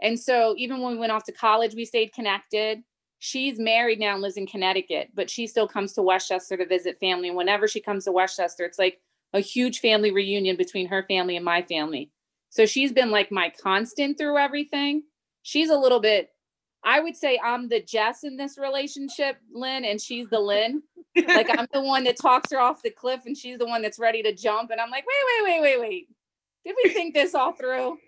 And 0.00 0.18
so 0.18 0.54
even 0.56 0.80
when 0.80 0.92
we 0.92 0.98
went 0.98 1.12
off 1.12 1.24
to 1.24 1.32
college 1.32 1.74
we 1.74 1.84
stayed 1.84 2.12
connected 2.12 2.82
she's 3.18 3.58
married 3.58 3.98
now 3.98 4.14
and 4.14 4.22
lives 4.22 4.36
in 4.36 4.46
Connecticut, 4.46 5.10
but 5.14 5.30
she 5.30 5.46
still 5.46 5.68
comes 5.68 5.92
to 5.94 6.02
Westchester 6.02 6.56
to 6.56 6.66
visit 6.66 7.00
family. 7.00 7.28
And 7.28 7.36
whenever 7.36 7.66
she 7.66 7.80
comes 7.80 8.04
to 8.04 8.12
Westchester, 8.12 8.64
it's 8.64 8.78
like 8.78 9.00
a 9.32 9.40
huge 9.40 9.80
family 9.80 10.10
reunion 10.10 10.56
between 10.56 10.88
her 10.88 11.04
family 11.08 11.36
and 11.36 11.44
my 11.44 11.62
family. 11.62 12.10
So 12.50 12.66
she's 12.66 12.92
been 12.92 13.10
like 13.10 13.32
my 13.32 13.52
constant 13.62 14.18
through 14.18 14.38
everything. 14.38 15.02
She's 15.42 15.70
a 15.70 15.76
little 15.76 16.00
bit, 16.00 16.30
I 16.84 17.00
would 17.00 17.16
say 17.16 17.40
I'm 17.42 17.68
the 17.68 17.80
Jess 17.82 18.24
in 18.24 18.36
this 18.36 18.58
relationship, 18.58 19.38
Lynn, 19.52 19.84
and 19.84 20.00
she's 20.00 20.28
the 20.28 20.40
Lynn. 20.40 20.82
like 21.16 21.48
I'm 21.50 21.66
the 21.72 21.82
one 21.82 22.04
that 22.04 22.20
talks 22.20 22.52
her 22.52 22.60
off 22.60 22.82
the 22.82 22.90
cliff 22.90 23.22
and 23.26 23.36
she's 23.36 23.58
the 23.58 23.66
one 23.66 23.82
that's 23.82 23.98
ready 23.98 24.22
to 24.22 24.34
jump. 24.34 24.70
And 24.70 24.80
I'm 24.80 24.90
like, 24.90 25.04
wait, 25.06 25.44
wait, 25.44 25.60
wait, 25.60 25.62
wait, 25.62 25.80
wait. 25.80 26.08
Did 26.64 26.76
we 26.82 26.90
think 26.90 27.14
this 27.14 27.34
all 27.34 27.52
through? 27.52 27.98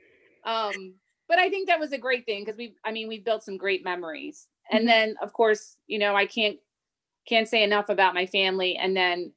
Um, 0.44 0.94
but 1.28 1.38
I 1.38 1.50
think 1.50 1.68
that 1.68 1.80
was 1.80 1.92
a 1.92 1.98
great 1.98 2.24
thing 2.24 2.44
because 2.44 2.56
we, 2.56 2.74
I 2.84 2.92
mean, 2.92 3.08
we 3.08 3.18
built 3.18 3.42
some 3.42 3.56
great 3.56 3.84
memories 3.84 4.46
and 4.70 4.80
mm-hmm. 4.80 4.88
then 4.88 5.14
of 5.22 5.32
course 5.32 5.76
you 5.86 5.98
know 5.98 6.14
i 6.14 6.26
can't 6.26 6.58
can't 7.28 7.48
say 7.48 7.62
enough 7.62 7.88
about 7.88 8.14
my 8.14 8.26
family 8.26 8.76
and 8.76 8.96
then 8.96 9.32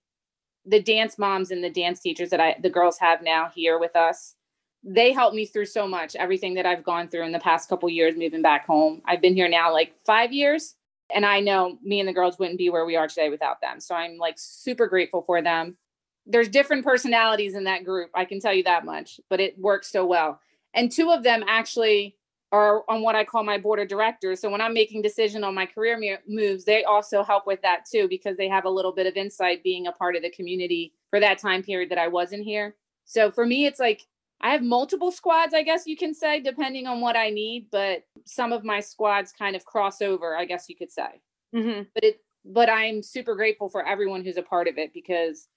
the 0.66 0.82
dance 0.82 1.18
moms 1.18 1.52
and 1.52 1.64
the 1.64 1.70
dance 1.70 2.00
teachers 2.00 2.30
that 2.30 2.40
i 2.40 2.56
the 2.62 2.70
girls 2.70 2.98
have 3.00 3.22
now 3.22 3.50
here 3.54 3.80
with 3.80 3.96
us 3.96 4.36
they 4.84 5.12
helped 5.12 5.36
me 5.36 5.46
through 5.46 5.66
so 5.66 5.88
much 5.88 6.16
everything 6.16 6.54
that 6.54 6.66
i've 6.66 6.84
gone 6.84 7.08
through 7.08 7.24
in 7.24 7.32
the 7.32 7.40
past 7.40 7.70
couple 7.70 7.90
years 7.90 8.16
moving 8.16 8.42
back 8.42 8.66
home 8.66 9.02
i've 9.06 9.22
been 9.22 9.36
here 9.36 9.50
now 9.50 9.72
like 9.72 9.94
five 10.06 10.32
years 10.32 10.76
And 11.14 11.26
I 11.26 11.40
know 11.40 11.78
me 11.84 12.00
and 12.00 12.08
the 12.08 12.14
girls 12.14 12.40
wouldn't 12.40 12.58
be 12.58 12.70
where 12.70 12.86
we 12.86 12.96
are 12.96 13.08
today 13.08 13.30
without 13.30 13.62
them. 13.62 13.80
So 13.80 13.96
I'm 13.96 14.18
like 14.18 14.36
super 14.38 14.88
grateful 14.88 15.22
for 15.22 15.42
them. 15.42 15.78
There's 16.26 16.50
different 16.50 16.86
personalities 16.86 17.56
in 17.56 17.66
that 17.66 17.84
group. 17.84 18.12
I 18.14 18.26
can 18.26 18.40
tell 18.40 18.54
you 18.54 18.64
that 18.64 18.86
much, 18.86 19.20
but 19.30 19.40
it 19.40 19.60
works 19.60 19.92
so 19.92 20.06
well. 20.06 20.40
And 20.74 20.92
two 20.92 21.12
of 21.12 21.24
them 21.24 21.44
actually 21.48 22.16
are 22.52 22.84
on 22.90 23.02
what 23.02 23.16
I 23.16 23.24
call 23.24 23.44
my 23.44 23.58
board 23.58 23.80
of 23.80 23.88
directors. 23.88 24.42
So 24.42 24.50
when 24.50 24.62
I'm 24.62 24.74
making 24.74 25.02
decision 25.02 25.44
on 25.44 25.56
my 25.56 25.66
career 25.66 26.20
moves, 26.28 26.66
they 26.66 26.84
also 26.84 27.24
help 27.24 27.48
with 27.48 27.62
that 27.62 27.86
too 27.90 28.08
because 28.10 28.36
they 28.36 28.50
have 28.50 28.66
a 28.66 28.70
little 28.70 28.92
bit 28.92 29.08
of 29.08 29.16
insight 29.16 29.64
being 29.64 29.88
a 29.88 29.92
part 29.92 30.16
of 30.16 30.22
the 30.22 30.30
community 30.32 30.94
for 31.10 31.20
that 31.20 31.38
time 31.38 31.64
period 31.64 31.90
that 31.90 31.98
I 31.98 32.08
wasn't 32.08 32.44
here. 32.44 32.76
So 33.06 33.32
for 33.32 33.46
me, 33.46 33.66
it's 33.66 33.80
like 33.80 34.06
I 34.42 34.50
have 34.50 34.64
multiple 34.64 35.12
squads, 35.12 35.54
I 35.54 35.64
guess 35.64 35.88
you 35.88 35.96
can 35.96 36.14
say, 36.14 36.40
depending 36.40 36.88
on 36.88 37.00
what 37.00 37.16
I 37.16 37.30
need. 37.30 37.68
But 37.72 38.04
some 38.26 38.52
of 38.52 38.66
my 38.66 38.80
squads 38.80 39.32
kind 39.32 39.56
of 39.56 39.66
cross 39.66 40.02
over, 40.02 40.36
I 40.36 40.46
guess 40.46 40.68
you 40.68 40.76
could 40.76 40.92
say. 40.92 41.22
Mm-hmm. 41.56 41.84
But 41.94 42.04
it, 42.04 42.22
but 42.44 42.70
I'm 42.70 43.04
super 43.04 43.36
grateful 43.36 43.70
for 43.70 43.86
everyone 43.86 44.24
who's 44.24 44.38
a 44.38 44.44
part 44.44 44.68
of 44.68 44.78
it 44.78 44.94
because 44.94 45.48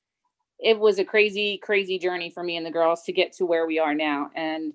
it 0.60 0.78
was 0.78 0.98
a 0.98 1.04
crazy, 1.04 1.58
crazy 1.58 1.98
journey 1.98 2.30
for 2.30 2.44
me 2.44 2.56
and 2.56 2.64
the 2.64 2.70
girls 2.70 3.02
to 3.04 3.12
get 3.12 3.32
to 3.34 3.46
where 3.46 3.66
we 3.66 3.78
are 3.78 3.94
now. 3.94 4.30
And 4.36 4.74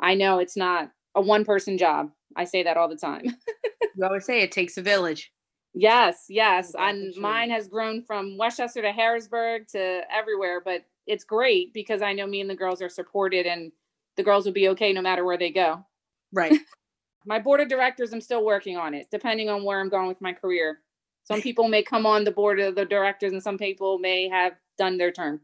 I 0.00 0.14
know 0.14 0.38
it's 0.38 0.56
not 0.56 0.90
a 1.14 1.20
one 1.20 1.44
person 1.44 1.78
job. 1.78 2.10
I 2.36 2.44
say 2.44 2.62
that 2.62 2.76
all 2.76 2.88
the 2.88 2.96
time. 2.96 3.22
you 3.96 4.04
always 4.04 4.24
say 4.24 4.42
it 4.42 4.52
takes 4.52 4.76
a 4.76 4.82
village. 4.82 5.32
Yes, 5.74 6.26
yes. 6.28 6.72
And 6.78 7.12
sure. 7.12 7.22
mine 7.22 7.50
has 7.50 7.68
grown 7.68 8.02
from 8.02 8.38
Westchester 8.38 8.82
to 8.82 8.92
Harrisburg 8.92 9.66
to 9.68 10.02
everywhere, 10.10 10.62
but 10.64 10.84
it's 11.06 11.24
great 11.24 11.72
because 11.74 12.00
I 12.00 12.12
know 12.12 12.26
me 12.26 12.40
and 12.40 12.48
the 12.48 12.54
girls 12.54 12.80
are 12.80 12.88
supported 12.88 13.46
and 13.46 13.72
the 14.16 14.22
girls 14.22 14.46
will 14.46 14.52
be 14.52 14.68
okay 14.68 14.92
no 14.92 15.02
matter 15.02 15.24
where 15.24 15.38
they 15.38 15.50
go. 15.50 15.84
Right. 16.32 16.58
my 17.26 17.40
board 17.40 17.60
of 17.60 17.68
directors, 17.68 18.12
I'm 18.12 18.20
still 18.20 18.44
working 18.44 18.76
on 18.76 18.94
it, 18.94 19.08
depending 19.10 19.48
on 19.48 19.64
where 19.64 19.80
I'm 19.80 19.88
going 19.88 20.08
with 20.08 20.20
my 20.20 20.32
career. 20.32 20.80
Some 21.24 21.40
people 21.40 21.68
may 21.68 21.82
come 21.82 22.06
on 22.06 22.24
the 22.24 22.30
board 22.30 22.60
of 22.60 22.74
the 22.74 22.84
directors 22.84 23.32
and 23.32 23.42
some 23.42 23.58
people 23.58 23.98
may 23.98 24.28
have 24.28 24.52
done 24.76 24.98
their 24.98 25.10
term. 25.10 25.40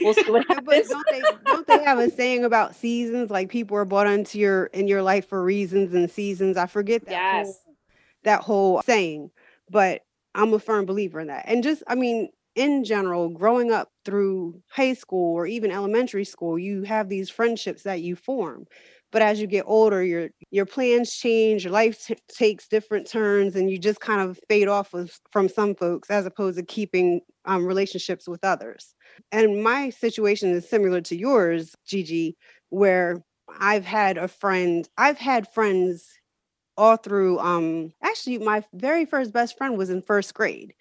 We'll 0.00 0.14
see 0.14 0.30
what 0.30 0.46
happens. 0.48 0.88
don't, 0.88 1.06
they, 1.10 1.22
don't 1.44 1.66
they 1.66 1.82
have 1.84 1.98
a 1.98 2.10
saying 2.10 2.44
about 2.44 2.74
seasons? 2.74 3.30
Like 3.30 3.50
people 3.50 3.76
are 3.76 3.84
brought 3.84 4.06
into 4.06 4.38
your 4.38 4.66
in 4.66 4.88
your 4.88 5.02
life 5.02 5.28
for 5.28 5.42
reasons 5.42 5.94
and 5.94 6.10
seasons. 6.10 6.56
I 6.56 6.66
forget 6.66 7.04
that 7.06 7.10
yes. 7.10 7.46
whole, 7.46 7.76
that 8.24 8.40
whole 8.40 8.82
saying, 8.82 9.30
but 9.70 10.02
I'm 10.34 10.54
a 10.54 10.58
firm 10.58 10.86
believer 10.86 11.20
in 11.20 11.28
that. 11.28 11.44
And 11.46 11.62
just 11.62 11.82
I 11.86 11.94
mean, 11.94 12.30
in 12.54 12.84
general, 12.84 13.28
growing 13.28 13.72
up 13.72 13.88
through 14.04 14.62
high 14.68 14.94
school 14.94 15.34
or 15.34 15.46
even 15.46 15.70
elementary 15.70 16.24
school, 16.24 16.58
you 16.58 16.82
have 16.82 17.08
these 17.08 17.30
friendships 17.30 17.82
that 17.82 18.02
you 18.02 18.16
form. 18.16 18.66
But 19.12 19.22
as 19.22 19.40
you 19.40 19.46
get 19.46 19.64
older, 19.66 20.02
your 20.02 20.30
your 20.50 20.66
plans 20.66 21.14
change, 21.14 21.64
your 21.64 21.72
life 21.72 22.04
t- 22.06 22.16
takes 22.28 22.68
different 22.68 23.06
turns, 23.08 23.56
and 23.56 23.70
you 23.70 23.78
just 23.78 24.00
kind 24.00 24.20
of 24.22 24.40
fade 24.48 24.68
off 24.68 24.92
with, 24.92 25.18
from 25.30 25.48
some 25.48 25.74
folks 25.74 26.10
as 26.10 26.26
opposed 26.26 26.58
to 26.58 26.64
keeping 26.64 27.20
um, 27.44 27.66
relationships 27.66 28.28
with 28.28 28.44
others. 28.44 28.94
And 29.32 29.62
my 29.62 29.90
situation 29.90 30.50
is 30.50 30.68
similar 30.68 31.00
to 31.02 31.16
yours, 31.16 31.74
Gigi, 31.86 32.36
where 32.70 33.22
I've 33.60 33.84
had 33.84 34.18
a 34.18 34.28
friend, 34.28 34.88
I've 34.98 35.18
had 35.18 35.48
friends 35.52 36.08
all 36.76 36.96
through 36.96 37.38
um 37.38 37.92
actually 38.02 38.38
my 38.38 38.64
very 38.72 39.04
first 39.04 39.32
best 39.32 39.58
friend 39.58 39.76
was 39.76 39.90
in 39.90 40.00
first 40.02 40.32
grade 40.34 40.72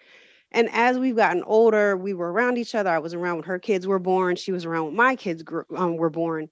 and 0.51 0.69
as 0.71 0.97
we've 0.99 1.15
gotten 1.15 1.43
older, 1.43 1.97
we 1.97 2.13
were 2.13 2.31
around 2.31 2.57
each 2.57 2.75
other. 2.75 2.89
I 2.89 2.99
was 2.99 3.13
around 3.13 3.37
when 3.37 3.45
her 3.45 3.59
kids 3.59 3.87
were 3.87 3.99
born. 3.99 4.35
She 4.35 4.51
was 4.51 4.65
around 4.65 4.85
when 4.85 4.95
my 4.95 5.15
kids 5.15 5.43
grew, 5.43 5.63
um, 5.75 5.97
were 5.97 6.09
born. 6.09 6.49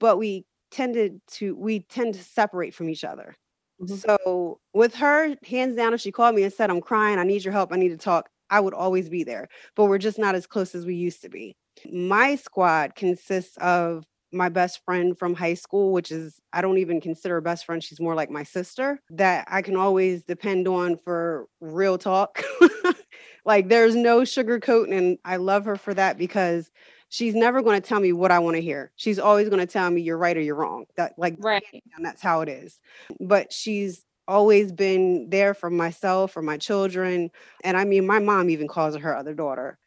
But 0.00 0.18
we 0.18 0.46
tended 0.76 1.20
to 1.26 1.54
we 1.56 1.80
tend 1.80 2.14
to 2.14 2.22
separate 2.22 2.74
from 2.74 2.88
each 2.90 3.04
other. 3.04 3.34
Mm-hmm. 3.80 3.96
So 3.96 4.60
with 4.74 4.94
her, 4.96 5.34
hands 5.46 5.76
down, 5.76 5.94
if 5.94 6.00
she 6.00 6.12
called 6.12 6.34
me 6.34 6.42
and 6.42 6.52
said, 6.52 6.70
"I'm 6.70 6.80
crying, 6.80 7.18
I 7.18 7.24
need 7.24 7.44
your 7.44 7.52
help, 7.52 7.72
I 7.72 7.76
need 7.76 7.88
to 7.90 7.96
talk," 7.96 8.28
I 8.50 8.60
would 8.60 8.74
always 8.74 9.08
be 9.08 9.24
there. 9.24 9.48
But 9.74 9.86
we're 9.86 9.98
just 9.98 10.18
not 10.18 10.34
as 10.34 10.46
close 10.46 10.74
as 10.74 10.86
we 10.86 10.94
used 10.94 11.22
to 11.22 11.28
be. 11.28 11.56
My 11.90 12.36
squad 12.36 12.94
consists 12.94 13.56
of 13.58 14.04
my 14.32 14.48
best 14.48 14.80
friend 14.84 15.18
from 15.18 15.34
high 15.34 15.54
school, 15.54 15.92
which 15.92 16.10
is, 16.10 16.40
I 16.52 16.60
don't 16.60 16.78
even 16.78 17.00
consider 17.00 17.36
a 17.36 17.42
best 17.42 17.64
friend. 17.64 17.82
She's 17.82 18.00
more 18.00 18.14
like 18.14 18.30
my 18.30 18.42
sister 18.42 19.00
that 19.10 19.46
I 19.50 19.62
can 19.62 19.76
always 19.76 20.24
depend 20.24 20.68
on 20.68 20.98
for 20.98 21.46
real 21.60 21.96
talk. 21.96 22.42
like 23.44 23.68
there's 23.68 23.94
no 23.94 24.20
sugarcoating. 24.20 24.96
And 24.96 25.18
I 25.24 25.36
love 25.36 25.64
her 25.64 25.76
for 25.76 25.94
that 25.94 26.18
because 26.18 26.70
she's 27.16 27.34
never 27.34 27.62
going 27.62 27.80
to 27.80 27.88
tell 27.88 27.98
me 27.98 28.12
what 28.12 28.30
I 28.30 28.38
want 28.40 28.56
to 28.56 28.60
hear. 28.60 28.92
She's 28.96 29.18
always 29.18 29.48
going 29.48 29.66
to 29.66 29.72
tell 29.72 29.90
me 29.90 30.02
you're 30.02 30.18
right 30.18 30.36
or 30.36 30.40
you're 30.42 30.54
wrong. 30.54 30.84
That 30.96 31.14
like, 31.16 31.36
right. 31.38 31.64
And 31.94 32.04
that's 32.04 32.20
how 32.20 32.42
it 32.42 32.48
is. 32.50 32.78
But 33.18 33.54
she's 33.54 34.04
always 34.28 34.70
been 34.70 35.30
there 35.30 35.54
for 35.54 35.70
myself, 35.70 36.32
for 36.32 36.42
my 36.42 36.58
children. 36.58 37.30
And 37.64 37.74
I 37.74 37.86
mean, 37.86 38.06
my 38.06 38.18
mom 38.18 38.50
even 38.50 38.68
calls 38.68 38.94
her 38.94 39.00
her 39.00 39.16
other 39.16 39.32
daughter. 39.32 39.78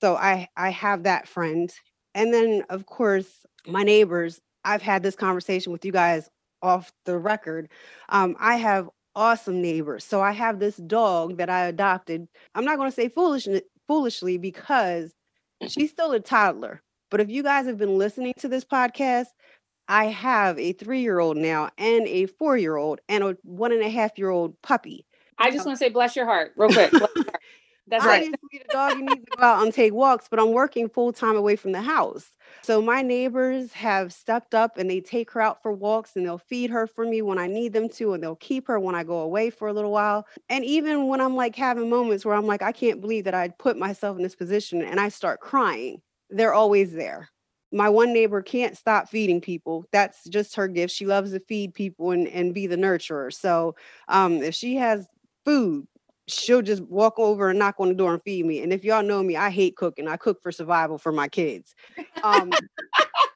So 0.00 0.16
I, 0.16 0.48
I 0.56 0.70
have 0.70 1.04
that 1.04 1.28
friend. 1.28 1.72
And 2.16 2.34
then 2.34 2.64
of 2.68 2.84
course, 2.86 3.28
my 3.64 3.84
neighbors, 3.84 4.40
I've 4.64 4.82
had 4.82 5.04
this 5.04 5.14
conversation 5.14 5.70
with 5.70 5.84
you 5.84 5.92
guys 5.92 6.28
off 6.62 6.92
the 7.04 7.16
record. 7.16 7.68
Um, 8.08 8.34
I 8.40 8.56
have 8.56 8.90
awesome 9.14 9.62
neighbors. 9.62 10.02
So 10.02 10.20
I 10.20 10.32
have 10.32 10.58
this 10.58 10.78
dog 10.78 11.36
that 11.36 11.48
I 11.48 11.66
adopted. 11.66 12.26
I'm 12.56 12.64
not 12.64 12.76
going 12.76 12.90
to 12.90 12.94
say 12.94 13.08
foolish, 13.08 13.46
foolishly 13.86 14.36
because 14.36 15.14
she's 15.68 15.90
still 15.90 16.12
a 16.12 16.20
toddler. 16.20 16.82
But 17.10 17.20
if 17.20 17.30
you 17.30 17.42
guys 17.42 17.66
have 17.66 17.78
been 17.78 17.98
listening 17.98 18.34
to 18.38 18.48
this 18.48 18.64
podcast, 18.64 19.26
I 19.88 20.06
have 20.06 20.58
a 20.58 20.72
three 20.72 21.00
year 21.00 21.18
old 21.18 21.36
now 21.36 21.70
and 21.76 22.06
a 22.06 22.26
four 22.26 22.56
year 22.56 22.76
old 22.76 23.00
and 23.08 23.22
a 23.22 23.36
one 23.42 23.72
and 23.72 23.82
a 23.82 23.90
half 23.90 24.16
year 24.16 24.30
old 24.30 24.60
puppy. 24.62 25.04
I 25.38 25.50
just 25.50 25.66
want 25.66 25.76
to 25.78 25.84
say, 25.84 25.88
bless 25.90 26.14
your 26.14 26.24
heart, 26.24 26.52
real 26.56 26.70
quick. 26.70 26.92
That's 27.88 28.04
right. 28.04 28.30
The 28.52 28.60
dog 28.70 28.94
who 28.94 29.02
needs 29.02 29.24
to 29.24 29.32
go 29.36 29.42
out 29.42 29.62
and 29.64 29.72
take 29.72 29.92
walks, 29.92 30.26
but 30.30 30.38
I'm 30.38 30.52
working 30.52 30.88
full 30.88 31.12
time 31.12 31.36
away 31.36 31.56
from 31.56 31.72
the 31.72 31.82
house. 31.82 32.30
So 32.62 32.80
my 32.80 33.02
neighbors 33.02 33.72
have 33.72 34.12
stepped 34.12 34.54
up 34.54 34.78
and 34.78 34.88
they 34.88 35.00
take 35.00 35.30
her 35.32 35.40
out 35.40 35.62
for 35.62 35.72
walks 35.72 36.16
and 36.16 36.24
they'll 36.24 36.38
feed 36.38 36.70
her 36.70 36.86
for 36.86 37.04
me 37.04 37.22
when 37.22 37.38
I 37.38 37.46
need 37.46 37.72
them 37.72 37.88
to, 37.90 38.12
and 38.14 38.22
they'll 38.22 38.36
keep 38.36 38.68
her 38.68 38.78
when 38.78 38.94
I 38.94 39.04
go 39.04 39.20
away 39.20 39.50
for 39.50 39.68
a 39.68 39.72
little 39.72 39.90
while. 39.90 40.26
And 40.48 40.64
even 40.64 41.08
when 41.08 41.20
I'm 41.20 41.34
like 41.34 41.56
having 41.56 41.90
moments 41.90 42.24
where 42.24 42.34
I'm 42.34 42.46
like, 42.46 42.62
I 42.62 42.72
can't 42.72 43.00
believe 43.00 43.24
that 43.24 43.34
I 43.34 43.48
put 43.48 43.76
myself 43.76 44.16
in 44.16 44.22
this 44.22 44.36
position 44.36 44.82
and 44.82 45.00
I 45.00 45.08
start 45.08 45.40
crying, 45.40 46.00
they're 46.30 46.54
always 46.54 46.92
there. 46.92 47.28
My 47.72 47.88
one 47.88 48.12
neighbor 48.12 48.42
can't 48.42 48.76
stop 48.76 49.08
feeding 49.08 49.40
people. 49.40 49.86
That's 49.92 50.24
just 50.28 50.56
her 50.56 50.68
gift. 50.68 50.94
She 50.94 51.06
loves 51.06 51.32
to 51.32 51.40
feed 51.40 51.72
people 51.74 52.10
and, 52.10 52.28
and 52.28 52.52
be 52.54 52.66
the 52.66 52.76
nurturer. 52.76 53.32
So 53.32 53.74
um, 54.08 54.42
if 54.42 54.54
she 54.54 54.76
has 54.76 55.06
food, 55.44 55.86
she'll 56.28 56.62
just 56.62 56.82
walk 56.82 57.18
over 57.18 57.50
and 57.50 57.58
knock 57.58 57.76
on 57.78 57.88
the 57.88 57.94
door 57.94 58.14
and 58.14 58.22
feed 58.22 58.46
me. 58.46 58.62
And 58.62 58.72
if 58.72 58.84
y'all 58.84 59.02
know 59.02 59.22
me, 59.22 59.36
I 59.36 59.50
hate 59.50 59.76
cooking. 59.76 60.08
I 60.08 60.16
cook 60.16 60.42
for 60.42 60.52
survival 60.52 60.98
for 60.98 61.12
my 61.12 61.28
kids. 61.28 61.74
Um, 62.22 62.50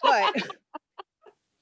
but 0.02 0.34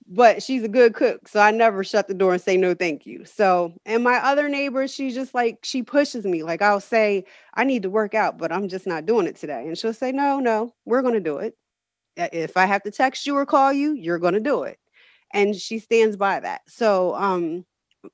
but 0.06 0.42
she's 0.42 0.62
a 0.62 0.68
good 0.68 0.94
cook, 0.94 1.28
so 1.28 1.40
I 1.40 1.50
never 1.50 1.82
shut 1.82 2.08
the 2.08 2.14
door 2.14 2.34
and 2.34 2.42
say 2.42 2.56
no, 2.56 2.74
thank 2.74 3.06
you. 3.06 3.24
So, 3.24 3.72
and 3.86 4.04
my 4.04 4.16
other 4.16 4.48
neighbor, 4.48 4.86
she's 4.86 5.14
just 5.14 5.34
like 5.34 5.58
she 5.62 5.82
pushes 5.82 6.24
me. 6.24 6.42
Like 6.42 6.62
I'll 6.62 6.80
say, 6.80 7.24
I 7.54 7.64
need 7.64 7.82
to 7.84 7.90
work 7.90 8.14
out, 8.14 8.36
but 8.36 8.52
I'm 8.52 8.68
just 8.68 8.86
not 8.86 9.06
doing 9.06 9.26
it 9.26 9.36
today, 9.36 9.66
and 9.66 9.78
she'll 9.78 9.94
say, 9.94 10.12
No, 10.12 10.40
no, 10.40 10.74
we're 10.84 11.02
going 11.02 11.14
to 11.14 11.20
do 11.20 11.38
it. 11.38 11.56
If 12.16 12.56
I 12.56 12.66
have 12.66 12.82
to 12.82 12.90
text 12.90 13.26
you 13.26 13.36
or 13.36 13.46
call 13.46 13.72
you, 13.72 13.94
you're 13.94 14.18
going 14.18 14.34
to 14.34 14.40
do 14.40 14.64
it, 14.64 14.78
and 15.32 15.56
she 15.56 15.78
stands 15.78 16.16
by 16.16 16.40
that. 16.40 16.60
So, 16.68 17.14
um, 17.14 17.64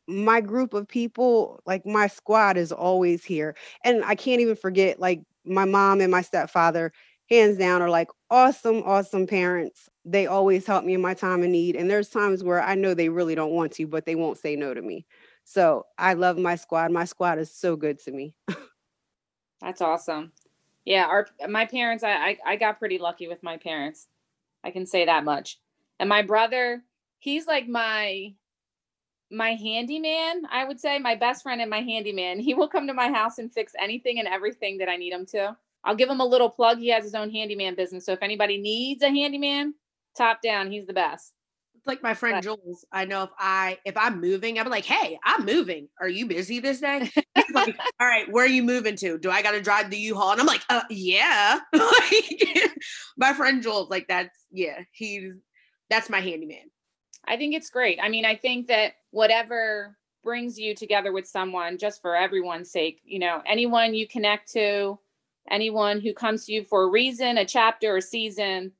my 0.06 0.40
group 0.40 0.74
of 0.74 0.88
people, 0.88 1.60
like 1.66 1.86
my 1.86 2.06
squad 2.06 2.56
is 2.56 2.72
always 2.72 3.24
here. 3.24 3.56
And 3.84 4.04
I 4.04 4.14
can't 4.14 4.40
even 4.40 4.56
forget 4.56 5.00
like 5.00 5.22
my 5.44 5.64
mom 5.64 6.00
and 6.00 6.10
my 6.10 6.22
stepfather, 6.22 6.92
hands 7.28 7.56
down, 7.56 7.82
are 7.82 7.90
like 7.90 8.08
awesome, 8.30 8.82
awesome 8.84 9.26
parents. 9.26 9.88
They 10.04 10.26
always 10.26 10.66
help 10.66 10.84
me 10.84 10.94
in 10.94 11.00
my 11.00 11.14
time 11.14 11.42
of 11.42 11.48
need. 11.48 11.76
And 11.76 11.90
there's 11.90 12.08
times 12.08 12.42
where 12.42 12.62
I 12.62 12.74
know 12.74 12.94
they 12.94 13.08
really 13.08 13.34
don't 13.34 13.52
want 13.52 13.72
to, 13.72 13.86
but 13.86 14.06
they 14.06 14.14
won't 14.14 14.38
say 14.38 14.56
no 14.56 14.74
to 14.74 14.82
me. 14.82 15.06
So 15.44 15.86
I 15.98 16.14
love 16.14 16.38
my 16.38 16.56
squad. 16.56 16.92
My 16.92 17.04
squad 17.04 17.38
is 17.38 17.52
so 17.52 17.76
good 17.76 17.98
to 18.00 18.12
me. 18.12 18.34
That's 19.60 19.80
awesome. 19.80 20.32
Yeah, 20.84 21.04
our 21.04 21.26
my 21.48 21.66
parents, 21.66 22.02
I, 22.02 22.12
I 22.12 22.38
I 22.46 22.56
got 22.56 22.78
pretty 22.78 22.98
lucky 22.98 23.28
with 23.28 23.42
my 23.42 23.58
parents. 23.58 24.08
I 24.64 24.70
can 24.70 24.86
say 24.86 25.04
that 25.04 25.24
much. 25.24 25.58
And 25.98 26.08
my 26.08 26.22
brother, 26.22 26.82
he's 27.18 27.46
like 27.46 27.68
my 27.68 28.34
my 29.30 29.54
handyman, 29.54 30.42
I 30.50 30.64
would 30.64 30.80
say, 30.80 30.98
my 30.98 31.14
best 31.14 31.42
friend 31.42 31.60
and 31.60 31.70
my 31.70 31.80
handyman. 31.80 32.40
He 32.40 32.54
will 32.54 32.68
come 32.68 32.86
to 32.86 32.94
my 32.94 33.10
house 33.10 33.38
and 33.38 33.52
fix 33.52 33.72
anything 33.80 34.18
and 34.18 34.26
everything 34.26 34.78
that 34.78 34.88
I 34.88 34.96
need 34.96 35.12
him 35.12 35.26
to. 35.26 35.56
I'll 35.84 35.94
give 35.94 36.10
him 36.10 36.20
a 36.20 36.26
little 36.26 36.50
plug. 36.50 36.78
He 36.78 36.88
has 36.88 37.04
his 37.04 37.14
own 37.14 37.30
handyman 37.30 37.74
business. 37.74 38.04
So 38.04 38.12
if 38.12 38.22
anybody 38.22 38.58
needs 38.58 39.02
a 39.02 39.08
handyman, 39.08 39.74
top 40.16 40.42
down, 40.42 40.70
he's 40.70 40.86
the 40.86 40.92
best. 40.92 41.32
It's 41.76 41.86
like 41.86 42.02
my 42.02 42.12
friend 42.12 42.36
but, 42.36 42.42
Jules. 42.42 42.84
I 42.92 43.06
know 43.06 43.22
if 43.22 43.30
I 43.38 43.78
if 43.86 43.96
I'm 43.96 44.20
moving, 44.20 44.58
I'm 44.58 44.68
like, 44.68 44.84
hey, 44.84 45.18
I'm 45.24 45.46
moving. 45.46 45.88
Are 45.98 46.08
you 46.08 46.26
busy 46.26 46.60
this 46.60 46.80
day? 46.80 47.10
Like, 47.52 47.76
all 47.98 48.06
right, 48.06 48.30
where 48.30 48.44
are 48.44 48.48
you 48.48 48.62
moving 48.62 48.94
to? 48.96 49.18
Do 49.18 49.28
I 49.28 49.42
gotta 49.42 49.60
drive 49.60 49.90
the 49.90 49.96
U-Haul? 49.96 50.32
And 50.32 50.40
I'm 50.40 50.46
like, 50.46 50.62
uh 50.70 50.82
yeah. 50.88 51.58
my 53.16 53.32
friend 53.32 53.60
Jules, 53.60 53.90
like 53.90 54.06
that's 54.06 54.38
yeah, 54.52 54.82
he's 54.92 55.34
that's 55.88 56.08
my 56.08 56.20
handyman. 56.20 56.70
I 57.26 57.36
think 57.36 57.54
it's 57.54 57.70
great. 57.70 57.98
I 58.02 58.08
mean, 58.08 58.24
I 58.24 58.36
think 58.36 58.66
that 58.68 58.94
whatever 59.10 59.96
brings 60.22 60.58
you 60.58 60.74
together 60.74 61.12
with 61.12 61.26
someone 61.26 61.78
just 61.78 62.02
for 62.02 62.16
everyone's 62.16 62.70
sake. 62.70 63.00
You 63.04 63.18
know, 63.18 63.42
anyone 63.46 63.94
you 63.94 64.06
connect 64.06 64.52
to, 64.52 64.98
anyone 65.50 66.00
who 66.00 66.12
comes 66.12 66.44
to 66.46 66.52
you 66.52 66.64
for 66.64 66.84
a 66.84 66.90
reason, 66.90 67.38
a 67.38 67.44
chapter, 67.44 67.96
a 67.96 68.02
season, 68.02 68.72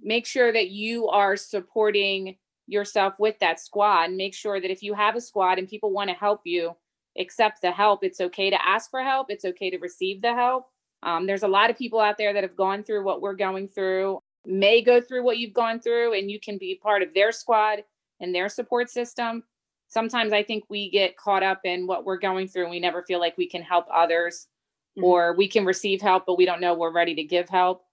make 0.00 0.26
sure 0.26 0.52
that 0.52 0.68
you 0.68 1.08
are 1.08 1.36
supporting 1.36 2.36
yourself 2.66 3.14
with 3.18 3.38
that 3.40 3.60
squad. 3.60 4.04
And 4.04 4.16
Make 4.16 4.34
sure 4.34 4.60
that 4.60 4.70
if 4.70 4.82
you 4.82 4.94
have 4.94 5.16
a 5.16 5.20
squad 5.20 5.58
and 5.58 5.68
people 5.68 5.90
want 5.90 6.10
to 6.10 6.16
help 6.16 6.42
you, 6.44 6.76
accept 7.18 7.62
the 7.62 7.70
help. 7.70 8.04
It's 8.04 8.20
okay 8.20 8.50
to 8.50 8.66
ask 8.66 8.90
for 8.90 9.02
help, 9.02 9.30
it's 9.30 9.44
okay 9.44 9.70
to 9.70 9.78
receive 9.78 10.22
the 10.22 10.34
help. 10.34 10.66
Um, 11.02 11.26
there's 11.26 11.44
a 11.44 11.48
lot 11.48 11.70
of 11.70 11.78
people 11.78 12.00
out 12.00 12.18
there 12.18 12.32
that 12.32 12.42
have 12.42 12.56
gone 12.56 12.82
through 12.82 13.04
what 13.04 13.20
we're 13.20 13.34
going 13.34 13.68
through, 13.68 14.20
may 14.48 14.80
go 14.82 15.00
through 15.00 15.22
what 15.22 15.38
you've 15.38 15.52
gone 15.52 15.78
through, 15.78 16.14
and 16.14 16.30
you 16.30 16.40
can 16.40 16.58
be 16.58 16.74
part 16.74 17.02
of 17.02 17.14
their 17.14 17.30
squad 17.32 17.84
and 18.20 18.34
their 18.34 18.48
support 18.48 18.90
system. 18.90 19.44
Sometimes 19.88 20.32
I 20.32 20.42
think 20.42 20.64
we 20.68 20.90
get 20.90 21.16
caught 21.16 21.42
up 21.42 21.60
in 21.64 21.86
what 21.86 22.04
we're 22.04 22.18
going 22.18 22.48
through 22.48 22.64
and 22.64 22.70
we 22.70 22.80
never 22.80 23.02
feel 23.02 23.20
like 23.20 23.38
we 23.38 23.48
can 23.48 23.62
help 23.62 23.86
others 23.92 24.48
mm-hmm. 24.96 25.04
or 25.04 25.34
we 25.34 25.48
can 25.48 25.64
receive 25.64 26.02
help, 26.02 26.24
but 26.26 26.36
we 26.36 26.44
don't 26.44 26.60
know 26.60 26.74
we're 26.74 26.92
ready 26.92 27.14
to 27.14 27.22
give 27.22 27.48
help. 27.48 27.84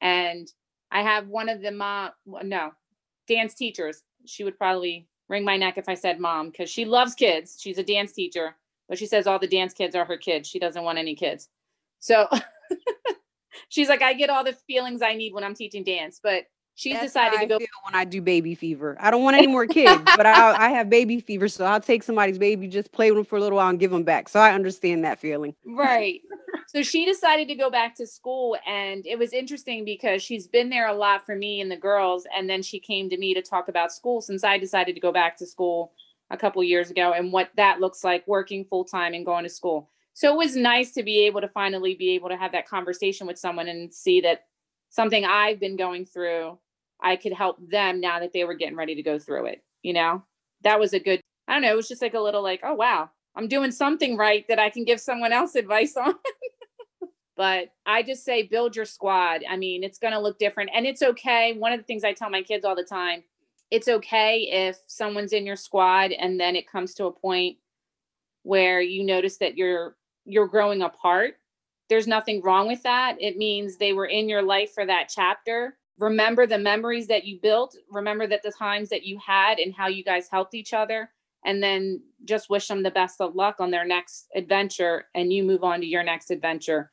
And 0.00 0.50
I 0.90 1.02
have 1.02 1.28
one 1.28 1.48
of 1.48 1.60
the 1.60 1.72
mom, 1.72 2.10
no, 2.26 2.72
dance 3.28 3.54
teachers. 3.54 4.02
She 4.24 4.44
would 4.44 4.56
probably 4.56 5.08
wring 5.28 5.44
my 5.44 5.56
neck 5.56 5.78
if 5.78 5.88
I 5.88 5.94
said 5.94 6.20
mom 6.20 6.50
because 6.50 6.70
she 6.70 6.84
loves 6.84 7.14
kids. 7.14 7.56
She's 7.60 7.78
a 7.78 7.82
dance 7.82 8.12
teacher, 8.12 8.56
but 8.88 8.98
she 8.98 9.06
says 9.06 9.26
all 9.26 9.38
the 9.38 9.46
dance 9.46 9.74
kids 9.74 9.94
are 9.94 10.04
her 10.04 10.16
kids. 10.16 10.48
She 10.48 10.58
doesn't 10.58 10.84
want 10.84 10.98
any 10.98 11.14
kids. 11.14 11.48
So 12.00 12.28
she's 13.68 13.88
like, 13.88 14.02
I 14.02 14.14
get 14.14 14.30
all 14.30 14.44
the 14.44 14.56
feelings 14.66 15.02
I 15.02 15.14
need 15.14 15.32
when 15.32 15.44
I'm 15.44 15.54
teaching 15.54 15.84
dance, 15.84 16.20
but 16.22 16.44
she's 16.74 16.94
That's 16.94 17.06
decided 17.06 17.40
to 17.40 17.46
go 17.46 17.58
when 17.84 17.94
I 17.94 18.04
do 18.04 18.20
baby 18.20 18.54
fever. 18.54 18.96
I 19.00 19.10
don't 19.10 19.22
want 19.22 19.36
any 19.36 19.46
more 19.46 19.66
kids, 19.66 20.02
but 20.16 20.26
I, 20.26 20.66
I 20.66 20.70
have 20.70 20.88
baby 20.88 21.20
fever, 21.20 21.48
so 21.48 21.64
I'll 21.64 21.80
take 21.80 22.02
somebody's 22.02 22.38
baby, 22.38 22.68
just 22.68 22.92
play 22.92 23.10
with 23.10 23.18
them 23.18 23.24
for 23.24 23.36
a 23.36 23.40
little 23.40 23.56
while 23.56 23.68
and 23.68 23.78
give 23.78 23.90
them 23.90 24.04
back. 24.04 24.28
So 24.28 24.40
I 24.40 24.52
understand 24.52 25.04
that 25.04 25.18
feeling. 25.18 25.54
Right. 25.66 26.20
so 26.68 26.82
she 26.82 27.04
decided 27.04 27.48
to 27.48 27.54
go 27.54 27.70
back 27.70 27.94
to 27.96 28.06
school, 28.06 28.56
and 28.66 29.06
it 29.06 29.18
was 29.18 29.32
interesting 29.32 29.84
because 29.84 30.22
she's 30.22 30.46
been 30.46 30.70
there 30.70 30.88
a 30.88 30.94
lot 30.94 31.26
for 31.26 31.36
me 31.36 31.60
and 31.60 31.70
the 31.70 31.76
girls, 31.76 32.26
and 32.36 32.48
then 32.48 32.62
she 32.62 32.80
came 32.80 33.10
to 33.10 33.18
me 33.18 33.34
to 33.34 33.42
talk 33.42 33.68
about 33.68 33.92
school 33.92 34.20
since 34.20 34.44
I 34.44 34.58
decided 34.58 34.94
to 34.94 35.00
go 35.00 35.12
back 35.12 35.36
to 35.38 35.46
school 35.46 35.92
a 36.30 36.36
couple 36.36 36.64
years 36.64 36.90
ago 36.90 37.12
and 37.12 37.30
what 37.30 37.50
that 37.56 37.78
looks 37.78 38.02
like 38.02 38.26
working 38.26 38.64
full 38.64 38.84
time 38.84 39.12
and 39.12 39.26
going 39.26 39.44
to 39.44 39.50
school. 39.50 39.90
So 40.14 40.32
it 40.32 40.36
was 40.36 40.56
nice 40.56 40.92
to 40.92 41.02
be 41.02 41.26
able 41.26 41.40
to 41.40 41.48
finally 41.48 41.94
be 41.94 42.10
able 42.10 42.28
to 42.28 42.36
have 42.36 42.52
that 42.52 42.68
conversation 42.68 43.26
with 43.26 43.38
someone 43.38 43.68
and 43.68 43.92
see 43.92 44.20
that 44.22 44.44
something 44.90 45.24
I've 45.24 45.58
been 45.58 45.76
going 45.76 46.04
through, 46.04 46.58
I 47.00 47.16
could 47.16 47.32
help 47.32 47.56
them 47.70 48.00
now 48.00 48.20
that 48.20 48.32
they 48.32 48.44
were 48.44 48.54
getting 48.54 48.76
ready 48.76 48.94
to 48.94 49.02
go 49.02 49.18
through 49.18 49.46
it. 49.46 49.64
You 49.82 49.94
know, 49.94 50.22
that 50.62 50.78
was 50.78 50.92
a 50.92 51.00
good, 51.00 51.20
I 51.48 51.54
don't 51.54 51.62
know, 51.62 51.72
it 51.72 51.76
was 51.76 51.88
just 51.88 52.02
like 52.02 52.14
a 52.14 52.20
little 52.20 52.42
like, 52.42 52.60
oh, 52.62 52.74
wow, 52.74 53.10
I'm 53.34 53.48
doing 53.48 53.70
something 53.70 54.16
right 54.16 54.44
that 54.48 54.58
I 54.58 54.70
can 54.70 54.84
give 54.84 55.00
someone 55.00 55.32
else 55.32 55.54
advice 55.54 55.96
on. 55.96 56.14
but 57.36 57.70
I 57.86 58.02
just 58.02 58.24
say 58.24 58.42
build 58.42 58.76
your 58.76 58.84
squad. 58.84 59.42
I 59.48 59.56
mean, 59.56 59.82
it's 59.82 59.98
going 59.98 60.12
to 60.12 60.20
look 60.20 60.38
different 60.38 60.70
and 60.74 60.86
it's 60.86 61.02
okay. 61.02 61.54
One 61.56 61.72
of 61.72 61.80
the 61.80 61.84
things 61.84 62.04
I 62.04 62.12
tell 62.12 62.30
my 62.30 62.42
kids 62.42 62.64
all 62.64 62.76
the 62.76 62.84
time 62.84 63.24
it's 63.72 63.88
okay 63.88 64.48
if 64.52 64.76
someone's 64.86 65.32
in 65.32 65.46
your 65.46 65.56
squad 65.56 66.12
and 66.12 66.38
then 66.38 66.56
it 66.56 66.70
comes 66.70 66.92
to 66.92 67.06
a 67.06 67.10
point 67.10 67.56
where 68.42 68.82
you 68.82 69.02
notice 69.02 69.38
that 69.38 69.56
you're 69.56 69.96
you're 70.24 70.48
growing 70.48 70.82
apart 70.82 71.34
there's 71.92 72.06
nothing 72.06 72.40
wrong 72.40 72.68
with 72.68 72.82
that. 72.84 73.16
It 73.20 73.36
means 73.36 73.76
they 73.76 73.92
were 73.92 74.06
in 74.06 74.26
your 74.26 74.40
life 74.40 74.72
for 74.72 74.86
that 74.86 75.10
chapter. 75.14 75.76
Remember 75.98 76.46
the 76.46 76.56
memories 76.56 77.06
that 77.08 77.24
you 77.24 77.38
built. 77.42 77.76
Remember 77.90 78.26
that 78.28 78.42
the 78.42 78.50
times 78.50 78.88
that 78.88 79.02
you 79.02 79.18
had 79.18 79.58
and 79.58 79.74
how 79.74 79.88
you 79.88 80.02
guys 80.02 80.26
helped 80.30 80.54
each 80.54 80.72
other. 80.72 81.10
And 81.44 81.62
then 81.62 82.00
just 82.24 82.48
wish 82.48 82.66
them 82.66 82.82
the 82.82 82.90
best 82.90 83.20
of 83.20 83.34
luck 83.34 83.56
on 83.58 83.70
their 83.70 83.84
next 83.84 84.28
adventure 84.34 85.04
and 85.14 85.30
you 85.30 85.42
move 85.42 85.64
on 85.64 85.80
to 85.82 85.86
your 85.86 86.02
next 86.02 86.30
adventure. 86.30 86.90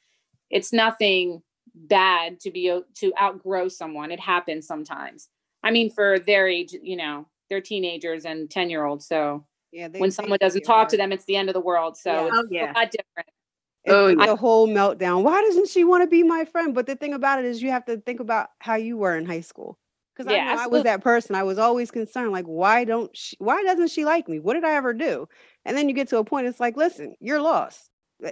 It's 0.50 0.74
nothing 0.74 1.44
bad 1.74 2.42
to 2.42 2.52
be 2.52 2.82
to 2.96 3.14
outgrow 3.22 3.70
someone. 3.70 4.12
It 4.12 4.20
happens 4.20 4.68
sometimes. 4.68 5.30
I 5.64 5.72
mean, 5.72 5.92
for 5.92 6.20
their 6.20 6.50
age, 6.50 6.76
you 6.84 6.98
know, 6.98 7.26
they're 7.50 7.62
teenagers 7.62 8.26
and 8.26 8.50
10 8.50 8.70
year 8.70 8.84
olds. 8.84 9.08
So 9.08 9.46
yeah, 9.72 9.88
they, 9.88 10.00
when 10.00 10.12
someone 10.12 10.40
doesn't 10.42 10.64
talk 10.64 10.76
hard. 10.76 10.90
to 10.90 10.98
them, 10.98 11.12
it's 11.12 11.26
the 11.26 11.36
end 11.36 11.50
of 11.50 11.54
the 11.54 11.62
world. 11.62 11.98
So 11.98 12.12
yeah. 12.12 12.20
Oh, 12.22 12.28
it's 12.28 12.38
oh, 12.38 12.48
yeah. 12.50 12.72
a 12.72 12.74
lot 12.74 12.92
different 12.92 13.30
oh, 13.88 14.16
the 14.16 14.36
whole 14.36 14.68
meltdown. 14.68 15.24
Why 15.24 15.42
doesn't 15.42 15.70
she 15.70 15.84
want 15.84 16.04
to 16.04 16.08
be 16.08 16.24
my 16.24 16.46
friend? 16.46 16.74
But 16.74 16.86
the 16.86 16.96
thing 16.96 17.14
about 17.14 17.40
it 17.40 17.46
is, 17.46 17.62
you 17.62 17.72
have 17.72 17.86
to 17.86 17.98
think 17.98 18.20
about 18.20 18.50
how 18.60 18.76
you 18.76 18.98
were 18.98 19.16
in 19.18 19.26
high 19.26 19.42
school. 19.42 19.78
Because 20.16 20.32
yeah, 20.32 20.56
I 20.58 20.66
I 20.66 20.68
was 20.68 20.84
that 20.84 21.02
person. 21.02 21.36
I 21.36 21.44
was 21.44 21.58
always 21.58 21.92
concerned, 21.92 22.32
like, 22.32 22.46
why 22.46 22.84
don't 22.84 23.16
she, 23.16 23.38
why 23.40 23.64
doesn't 23.64 23.90
she 23.90 24.04
like 24.04 24.28
me? 24.28 24.40
What 24.40 24.56
did 24.56 24.66
I 24.66 24.76
ever 24.76 24.94
do? 24.94 25.28
And 25.64 25.78
then 25.78 25.88
you 25.88 25.96
get 25.96 26.10
to 26.10 26.18
a 26.18 26.26
point, 26.26 26.48
it's 26.48 26.60
like, 26.60 26.76
listen, 26.76 27.16
you're 27.22 27.42
lost. 27.42 27.90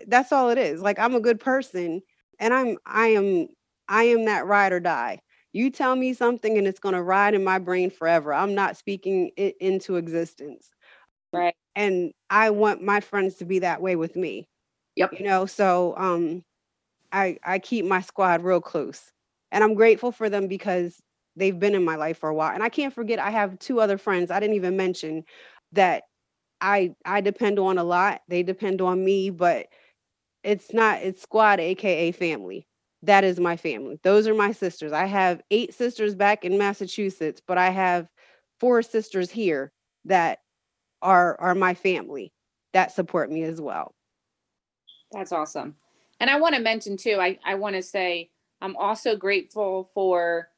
That's 0.07 0.33
all 0.33 0.49
it 0.49 0.57
is. 0.57 0.81
Like, 0.81 0.99
I'm 0.99 1.15
a 1.15 1.21
good 1.21 1.39
person, 1.39 2.01
and 2.39 2.53
I'm 2.53 2.77
I 2.85 3.07
am 3.07 3.47
I 3.87 4.03
am 4.03 4.25
that 4.25 4.47
ride 4.47 4.73
or 4.73 4.81
die. 4.81 5.21
You 5.53 5.69
tell 5.69 5.95
me 5.95 6.13
something, 6.13 6.57
and 6.57 6.67
it's 6.67 6.79
going 6.79 6.93
to 6.93 7.01
ride 7.01 7.33
in 7.33 7.43
my 7.43 7.57
brain 7.57 7.89
forever. 7.89 8.33
I'm 8.33 8.53
not 8.53 8.75
speaking 8.75 9.31
it 9.37 9.55
into 9.61 9.95
existence. 9.95 10.69
Right. 11.33 11.55
And 11.75 12.11
I 12.29 12.49
want 12.49 12.81
my 12.81 12.99
friends 12.99 13.35
to 13.35 13.45
be 13.45 13.59
that 13.59 13.81
way 13.81 13.95
with 13.95 14.15
me. 14.15 14.47
Yep. 14.95 15.13
You 15.19 15.25
know, 15.25 15.45
so 15.45 15.93
um 15.97 16.43
I 17.11 17.37
I 17.45 17.59
keep 17.59 17.85
my 17.85 18.01
squad 18.01 18.43
real 18.43 18.61
close. 18.61 19.11
And 19.51 19.63
I'm 19.63 19.75
grateful 19.75 20.11
for 20.11 20.29
them 20.29 20.47
because 20.47 21.01
they've 21.35 21.59
been 21.59 21.75
in 21.75 21.85
my 21.85 21.95
life 21.97 22.19
for 22.19 22.29
a 22.29 22.35
while. 22.35 22.53
And 22.53 22.63
I 22.63 22.69
can't 22.69 22.93
forget 22.93 23.19
I 23.19 23.31
have 23.31 23.59
two 23.59 23.81
other 23.81 23.97
friends 23.97 24.31
I 24.31 24.39
didn't 24.41 24.57
even 24.57 24.77
mention 24.77 25.23
that 25.73 26.03
I 26.61 26.95
I 27.05 27.21
depend 27.21 27.59
on 27.59 27.77
a 27.79 27.83
lot. 27.85 28.21
They 28.29 28.43
depend 28.43 28.81
on 28.81 29.03
me, 29.05 29.29
but 29.31 29.67
it's 30.43 30.73
not 30.73 31.01
it's 31.01 31.21
squad 31.21 31.59
aka 31.59 32.11
family. 32.11 32.67
That 33.03 33.23
is 33.23 33.39
my 33.39 33.57
family. 33.57 33.99
Those 34.03 34.27
are 34.27 34.33
my 34.33 34.51
sisters. 34.51 34.91
I 34.91 35.05
have 35.05 35.41
8 35.51 35.73
sisters 35.73 36.15
back 36.15 36.43
in 36.45 36.57
Massachusetts, 36.57 37.41
but 37.45 37.57
I 37.57 37.69
have 37.69 38.07
four 38.59 38.81
sisters 38.81 39.29
here 39.31 39.71
that 40.05 40.39
are 41.01 41.39
are 41.39 41.55
my 41.55 41.73
family 41.73 42.33
that 42.73 42.91
support 42.91 43.31
me 43.31 43.43
as 43.43 43.61
well. 43.61 43.93
That's 45.11 45.31
awesome. 45.31 45.75
And 46.19 46.29
I 46.29 46.39
want 46.39 46.55
to 46.55 46.61
mention 46.61 46.97
too, 46.97 47.17
I, 47.19 47.39
I 47.45 47.55
want 47.55 47.75
to 47.75 47.81
say 47.81 48.29
I'm 48.61 48.75
also 48.75 49.15
grateful 49.15 49.89
for 49.93 50.49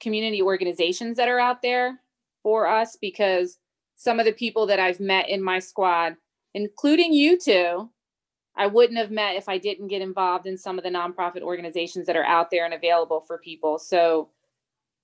community 0.00 0.42
organizations 0.42 1.16
that 1.16 1.28
are 1.28 1.40
out 1.40 1.62
there 1.62 2.00
for 2.42 2.66
us 2.66 2.96
because 3.00 3.58
some 3.96 4.18
of 4.18 4.26
the 4.26 4.32
people 4.32 4.66
that 4.66 4.78
I've 4.78 5.00
met 5.00 5.28
in 5.28 5.42
my 5.42 5.58
squad, 5.58 6.16
including 6.54 7.12
you 7.12 7.38
two, 7.38 7.90
I 8.56 8.66
wouldn't 8.66 8.98
have 8.98 9.10
met 9.10 9.36
if 9.36 9.48
I 9.48 9.58
didn't 9.58 9.88
get 9.88 10.02
involved 10.02 10.46
in 10.46 10.56
some 10.56 10.78
of 10.78 10.84
the 10.84 10.90
nonprofit 10.90 11.42
organizations 11.42 12.06
that 12.06 12.16
are 12.16 12.24
out 12.24 12.50
there 12.50 12.64
and 12.64 12.74
available 12.74 13.20
for 13.20 13.38
people. 13.38 13.78
So 13.78 14.30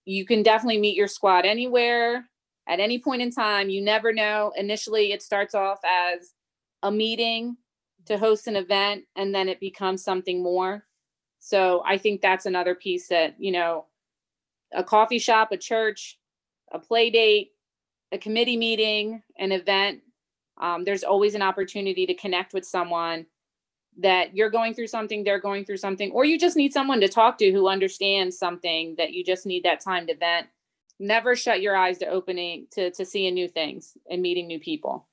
you 0.05 0.25
can 0.25 0.43
definitely 0.43 0.81
meet 0.81 0.97
your 0.97 1.09
squad 1.09 1.45
anywhere 1.45 2.30
at 2.71 2.81
any 2.81 2.99
point 2.99 3.21
in 3.21 3.31
time. 3.31 3.69
You 3.69 3.83
never 3.83 4.13
know. 4.13 4.53
Initially, 4.57 5.13
it 5.13 5.23
starts 5.23 5.55
off 5.55 5.81
as 5.85 6.35
a 6.83 6.91
meeting 6.91 7.57
to 8.07 8.17
host 8.17 8.47
an 8.47 8.57
event 8.57 9.05
and 9.17 9.35
then 9.35 9.49
it 9.49 9.61
becomes 9.61 10.03
something 10.03 10.43
more. 10.43 10.87
So 11.41 11.83
I 11.87 11.99
think 11.99 12.21
that's 12.21 12.47
another 12.47 12.75
piece 12.75 13.09
that, 13.09 13.35
you 13.39 13.53
know, 13.53 13.87
a 14.73 14.85
coffee 14.85 15.19
shop, 15.19 15.53
a 15.53 15.57
church, 15.57 16.19
a 16.73 16.79
play 16.79 17.11
date, 17.11 17.51
a 18.13 18.19
committee 18.19 18.57
meeting, 18.57 19.23
an 19.39 19.53
event, 19.53 20.01
um, 20.61 20.85
there's 20.85 21.03
always 21.03 21.35
an 21.35 21.43
opportunity 21.43 22.07
to 22.07 22.15
connect 22.15 22.53
with 22.55 22.65
someone 22.65 23.27
that 23.99 24.37
you're 24.37 24.51
going 24.51 24.75
through 24.75 24.87
something, 24.87 25.25
they're 25.25 25.41
going 25.41 25.65
through 25.65 25.79
something, 25.79 26.13
or 26.13 26.25
you 26.25 26.39
just 26.39 26.57
need 26.57 26.73
someone 26.73 27.01
to 27.01 27.09
talk 27.09 27.39
to 27.39 27.51
who 27.51 27.69
understands 27.69 28.39
something 28.39 28.95
that 28.97 29.13
you 29.13 29.25
just 29.25 29.47
need 29.47 29.65
that 29.65 29.81
time 29.81 30.07
to 30.07 30.17
vent. 30.17 30.47
Never 31.01 31.35
shut 31.35 31.63
your 31.63 31.77
eyes 31.77 31.99
to 31.99 32.07
opening 32.07 32.67
to 32.73 32.91
to 32.93 33.05
seeing 33.05 33.35
new 33.35 33.49
things 33.49 33.97
and 34.09 34.23
meeting 34.23 34.47
new 34.47 34.61
people 34.61 35.09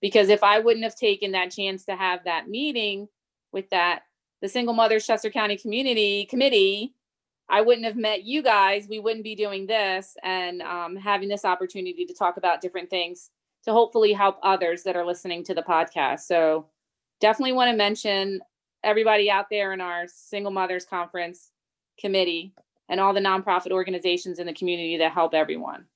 because 0.00 0.28
if 0.28 0.42
I 0.42 0.58
wouldn't 0.58 0.84
have 0.84 0.96
taken 0.96 1.32
that 1.32 1.50
chance 1.50 1.84
to 1.86 1.96
have 1.96 2.24
that 2.24 2.48
meeting 2.48 3.08
with 3.52 3.68
that 3.70 4.02
the 4.40 4.48
single 4.48 4.74
mothers 4.74 5.06
Chester 5.06 5.30
County 5.30 5.56
Community 5.56 6.24
Committee, 6.24 6.94
I 7.48 7.60
wouldn't 7.60 7.86
have 7.86 7.96
met 7.96 8.24
you 8.24 8.42
guys. 8.42 8.86
We 8.88 8.98
wouldn't 8.98 9.24
be 9.24 9.34
doing 9.34 9.66
this 9.66 10.16
and 10.22 10.62
um, 10.62 10.96
having 10.96 11.28
this 11.28 11.44
opportunity 11.44 12.06
to 12.06 12.14
talk 12.14 12.36
about 12.36 12.60
different 12.62 12.88
things 12.88 13.30
to 13.64 13.72
hopefully 13.72 14.14
help 14.14 14.38
others 14.42 14.82
that 14.84 14.96
are 14.96 15.04
listening 15.04 15.44
to 15.44 15.54
the 15.54 15.62
podcast. 15.62 16.20
So 16.20 16.66
definitely 17.20 17.52
want 17.52 17.70
to 17.70 17.76
mention 17.76 18.40
everybody 18.82 19.30
out 19.30 19.46
there 19.50 19.74
in 19.74 19.80
our 19.82 20.04
single 20.06 20.52
mothers 20.52 20.86
conference 20.86 21.50
committee 21.98 22.54
and 22.90 23.00
all 23.00 23.14
the 23.14 23.20
nonprofit 23.20 23.70
organizations 23.72 24.38
in 24.38 24.46
the 24.46 24.52
community 24.54 24.98
that 24.98 25.12
help 25.12 25.32
everyone. 25.34 25.86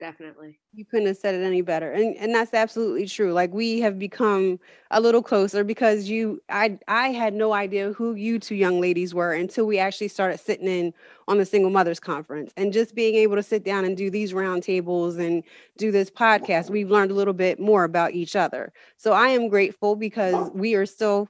definitely. 0.00 0.58
You 0.72 0.84
couldn't 0.84 1.06
have 1.06 1.16
said 1.18 1.36
it 1.36 1.44
any 1.44 1.60
better. 1.62 1.92
And 1.92 2.16
and 2.16 2.34
that's 2.34 2.54
absolutely 2.54 3.06
true. 3.06 3.32
Like 3.32 3.54
we 3.54 3.80
have 3.80 4.00
become 4.00 4.58
a 4.90 5.00
little 5.00 5.22
closer 5.22 5.62
because 5.62 6.08
you 6.08 6.42
I 6.48 6.78
I 6.88 7.10
had 7.10 7.34
no 7.34 7.52
idea 7.52 7.92
who 7.92 8.14
you 8.14 8.40
two 8.40 8.56
young 8.56 8.80
ladies 8.80 9.14
were 9.14 9.32
until 9.32 9.66
we 9.66 9.78
actually 9.78 10.08
started 10.08 10.40
sitting 10.40 10.66
in 10.66 10.92
on 11.28 11.38
the 11.38 11.44
single 11.46 11.70
mothers 11.70 12.00
conference 12.00 12.52
and 12.56 12.72
just 12.72 12.96
being 12.96 13.14
able 13.14 13.36
to 13.36 13.44
sit 13.44 13.64
down 13.64 13.84
and 13.84 13.96
do 13.96 14.10
these 14.10 14.32
roundtables 14.32 15.20
and 15.24 15.44
do 15.78 15.92
this 15.92 16.10
podcast 16.10 16.70
we've 16.70 16.90
learned 16.90 17.12
a 17.12 17.14
little 17.14 17.34
bit 17.34 17.60
more 17.60 17.84
about 17.84 18.12
each 18.12 18.34
other 18.34 18.72
so 18.96 19.12
i 19.12 19.28
am 19.28 19.48
grateful 19.48 19.94
because 19.96 20.50
we 20.52 20.74
are 20.74 20.86
still 20.86 21.28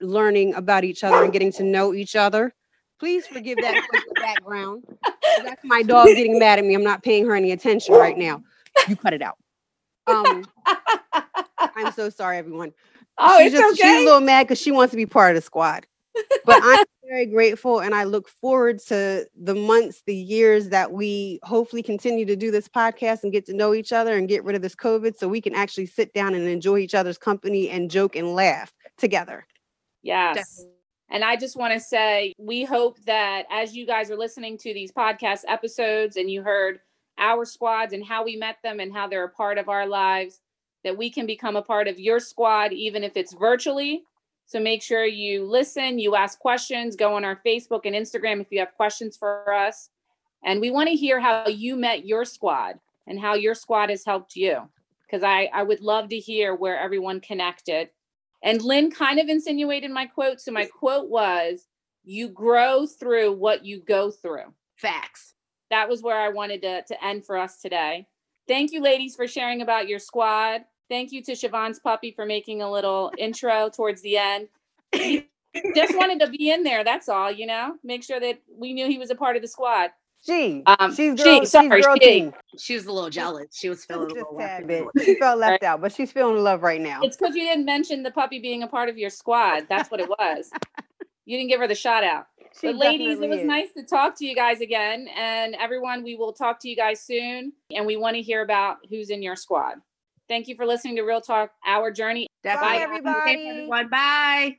learning 0.00 0.54
about 0.54 0.84
each 0.84 1.02
other 1.02 1.24
and 1.24 1.32
getting 1.32 1.52
to 1.52 1.64
know 1.64 1.94
each 1.94 2.14
other 2.14 2.54
please 2.98 3.26
forgive 3.26 3.58
that 3.58 3.82
background. 4.16 4.84
That's 5.44 5.64
my 5.64 5.82
dog 5.82 6.06
getting 6.06 6.38
mad 6.38 6.58
at 6.58 6.64
me. 6.64 6.74
I'm 6.74 6.84
not 6.84 7.02
paying 7.02 7.26
her 7.26 7.34
any 7.34 7.52
attention 7.52 7.94
right 7.94 8.16
now. 8.16 8.42
You 8.88 8.96
cut 8.96 9.12
it 9.12 9.22
out. 9.22 9.36
Um 10.06 10.44
i'm 11.74 11.92
so 11.92 12.10
sorry 12.10 12.38
everyone. 12.38 12.72
Oh 13.18 13.38
she's 13.38 13.52
it's 13.52 13.60
just, 13.60 13.80
okay 13.80 13.88
she's 13.88 14.02
a 14.02 14.04
little 14.04 14.20
mad 14.20 14.44
because 14.44 14.60
she 14.60 14.70
wants 14.70 14.92
to 14.92 14.96
be 14.96 15.06
part 15.06 15.34
of 15.34 15.42
the 15.42 15.44
squad. 15.44 15.86
But 16.44 16.60
I'm 16.62 16.84
very 17.08 17.26
grateful 17.26 17.80
and 17.80 17.94
I 17.94 18.04
look 18.04 18.28
forward 18.28 18.78
to 18.88 19.26
the 19.34 19.54
months, 19.54 20.02
the 20.06 20.14
years 20.14 20.68
that 20.70 20.92
we 20.92 21.40
hopefully 21.42 21.82
continue 21.82 22.24
to 22.26 22.36
do 22.36 22.50
this 22.50 22.68
podcast 22.68 23.22
and 23.22 23.32
get 23.32 23.46
to 23.46 23.54
know 23.54 23.74
each 23.74 23.92
other 23.92 24.16
and 24.16 24.28
get 24.28 24.44
rid 24.44 24.56
of 24.56 24.62
this 24.62 24.74
COVID 24.74 25.16
so 25.16 25.28
we 25.28 25.40
can 25.40 25.54
actually 25.54 25.86
sit 25.86 26.12
down 26.14 26.34
and 26.34 26.46
enjoy 26.46 26.78
each 26.78 26.94
other's 26.94 27.18
company 27.18 27.68
and 27.68 27.90
joke 27.90 28.16
and 28.16 28.34
laugh 28.34 28.72
together. 28.96 29.46
Yes. 30.02 30.36
Definitely. 30.36 30.75
And 31.10 31.24
I 31.24 31.36
just 31.36 31.56
want 31.56 31.72
to 31.72 31.80
say, 31.80 32.32
we 32.38 32.64
hope 32.64 32.98
that 33.04 33.44
as 33.50 33.76
you 33.76 33.86
guys 33.86 34.10
are 34.10 34.16
listening 34.16 34.58
to 34.58 34.74
these 34.74 34.90
podcast 34.90 35.42
episodes 35.46 36.16
and 36.16 36.30
you 36.30 36.42
heard 36.42 36.80
our 37.18 37.44
squads 37.44 37.92
and 37.92 38.04
how 38.04 38.24
we 38.24 38.36
met 38.36 38.56
them 38.62 38.80
and 38.80 38.92
how 38.92 39.06
they're 39.06 39.24
a 39.24 39.30
part 39.30 39.58
of 39.58 39.68
our 39.68 39.86
lives, 39.86 40.40
that 40.84 40.96
we 40.96 41.10
can 41.10 41.26
become 41.26 41.56
a 41.56 41.62
part 41.62 41.88
of 41.88 41.98
your 41.98 42.20
squad, 42.20 42.72
even 42.72 43.04
if 43.04 43.16
it's 43.16 43.34
virtually. 43.34 44.02
So 44.46 44.60
make 44.60 44.82
sure 44.82 45.04
you 45.04 45.44
listen, 45.44 45.98
you 45.98 46.14
ask 46.14 46.38
questions, 46.38 46.94
go 46.94 47.14
on 47.14 47.24
our 47.24 47.40
Facebook 47.44 47.80
and 47.84 47.94
Instagram 47.94 48.40
if 48.40 48.48
you 48.50 48.60
have 48.60 48.74
questions 48.74 49.16
for 49.16 49.52
us. 49.52 49.90
And 50.44 50.60
we 50.60 50.70
want 50.70 50.88
to 50.88 50.94
hear 50.94 51.18
how 51.18 51.48
you 51.48 51.76
met 51.76 52.06
your 52.06 52.24
squad 52.24 52.78
and 53.06 53.18
how 53.18 53.34
your 53.34 53.54
squad 53.54 53.90
has 53.90 54.04
helped 54.04 54.36
you. 54.36 54.68
Because 55.04 55.22
I, 55.22 55.50
I 55.52 55.62
would 55.62 55.80
love 55.80 56.08
to 56.08 56.18
hear 56.18 56.54
where 56.54 56.78
everyone 56.78 57.20
connected. 57.20 57.90
And 58.46 58.62
Lynn 58.62 58.92
kind 58.92 59.18
of 59.18 59.28
insinuated 59.28 59.90
my 59.90 60.06
quote. 60.06 60.40
So 60.40 60.52
my 60.52 60.66
quote 60.66 61.10
was, 61.10 61.66
You 62.04 62.28
grow 62.28 62.86
through 62.86 63.32
what 63.32 63.64
you 63.64 63.80
go 63.80 64.12
through. 64.12 64.54
Facts. 64.76 65.34
That 65.70 65.88
was 65.88 66.00
where 66.00 66.20
I 66.20 66.28
wanted 66.28 66.62
to, 66.62 66.82
to 66.82 67.04
end 67.04 67.26
for 67.26 67.36
us 67.36 67.60
today. 67.60 68.06
Thank 68.46 68.70
you, 68.70 68.80
ladies, 68.80 69.16
for 69.16 69.26
sharing 69.26 69.62
about 69.62 69.88
your 69.88 69.98
squad. 69.98 70.60
Thank 70.88 71.10
you 71.10 71.24
to 71.24 71.32
Siobhan's 71.32 71.80
puppy 71.80 72.12
for 72.12 72.24
making 72.24 72.62
a 72.62 72.70
little 72.70 73.10
intro 73.18 73.68
towards 73.68 74.00
the 74.02 74.16
end. 74.16 74.48
Just 75.74 75.96
wanted 75.96 76.20
to 76.20 76.28
be 76.30 76.52
in 76.52 76.62
there. 76.62 76.84
That's 76.84 77.08
all, 77.08 77.32
you 77.32 77.46
know. 77.46 77.74
Make 77.82 78.04
sure 78.04 78.20
that 78.20 78.40
we 78.48 78.72
knew 78.72 78.86
he 78.86 78.98
was 78.98 79.10
a 79.10 79.16
part 79.16 79.34
of 79.34 79.42
the 79.42 79.48
squad. 79.48 79.90
She, 80.26 80.62
Um, 80.66 80.90
she's 80.90 81.18
she, 81.18 81.24
girl, 81.24 81.46
sorry, 81.46 81.78
she's 81.78 81.86
girl 81.86 81.96
she. 81.96 82.00
team. 82.00 82.34
She 82.58 82.74
was 82.74 82.86
a 82.86 82.92
little 82.92 83.10
jealous. 83.10 83.46
She 83.52 83.68
was 83.68 83.84
feeling 83.84 84.10
a 84.10 84.14
Just 84.14 84.16
little 84.16 84.38
a 84.38 84.42
tad 84.42 84.66
left 84.66 84.94
bit. 84.94 85.04
She 85.04 85.14
felt 85.18 85.38
left 85.38 85.62
out, 85.62 85.80
but 85.80 85.92
she's 85.92 86.10
feeling 86.10 86.42
love 86.42 86.62
right 86.62 86.80
now. 86.80 87.00
It's 87.02 87.16
because 87.16 87.36
you 87.36 87.42
didn't 87.44 87.64
mention 87.64 88.02
the 88.02 88.10
puppy 88.10 88.40
being 88.40 88.62
a 88.64 88.66
part 88.66 88.88
of 88.88 88.98
your 88.98 89.10
squad. 89.10 89.66
That's 89.68 89.90
what 89.90 90.00
it 90.00 90.08
was. 90.08 90.50
you 91.26 91.36
didn't 91.38 91.48
give 91.50 91.60
her 91.60 91.68
the 91.68 91.74
shout 91.74 92.02
out. 92.02 92.26
She 92.60 92.68
but 92.68 92.76
ladies, 92.76 93.20
it 93.20 93.28
was 93.28 93.40
is. 93.40 93.44
nice 93.46 93.72
to 93.76 93.82
talk 93.84 94.16
to 94.18 94.26
you 94.26 94.34
guys 94.34 94.60
again. 94.60 95.08
And 95.14 95.54
everyone, 95.56 96.02
we 96.02 96.16
will 96.16 96.32
talk 96.32 96.58
to 96.60 96.68
you 96.68 96.76
guys 96.76 97.00
soon. 97.02 97.52
And 97.74 97.86
we 97.86 97.96
want 97.96 98.16
to 98.16 98.22
hear 98.22 98.42
about 98.42 98.78
who's 98.88 99.10
in 99.10 99.22
your 99.22 99.36
squad. 99.36 99.74
Thank 100.28 100.48
you 100.48 100.56
for 100.56 100.66
listening 100.66 100.96
to 100.96 101.02
Real 101.02 101.20
Talk, 101.20 101.52
Our 101.64 101.90
Journey. 101.90 102.26
Definitely. 102.42 102.78
everybody. 102.78 103.48
everyone. 103.48 103.88
Bye. 103.88 104.58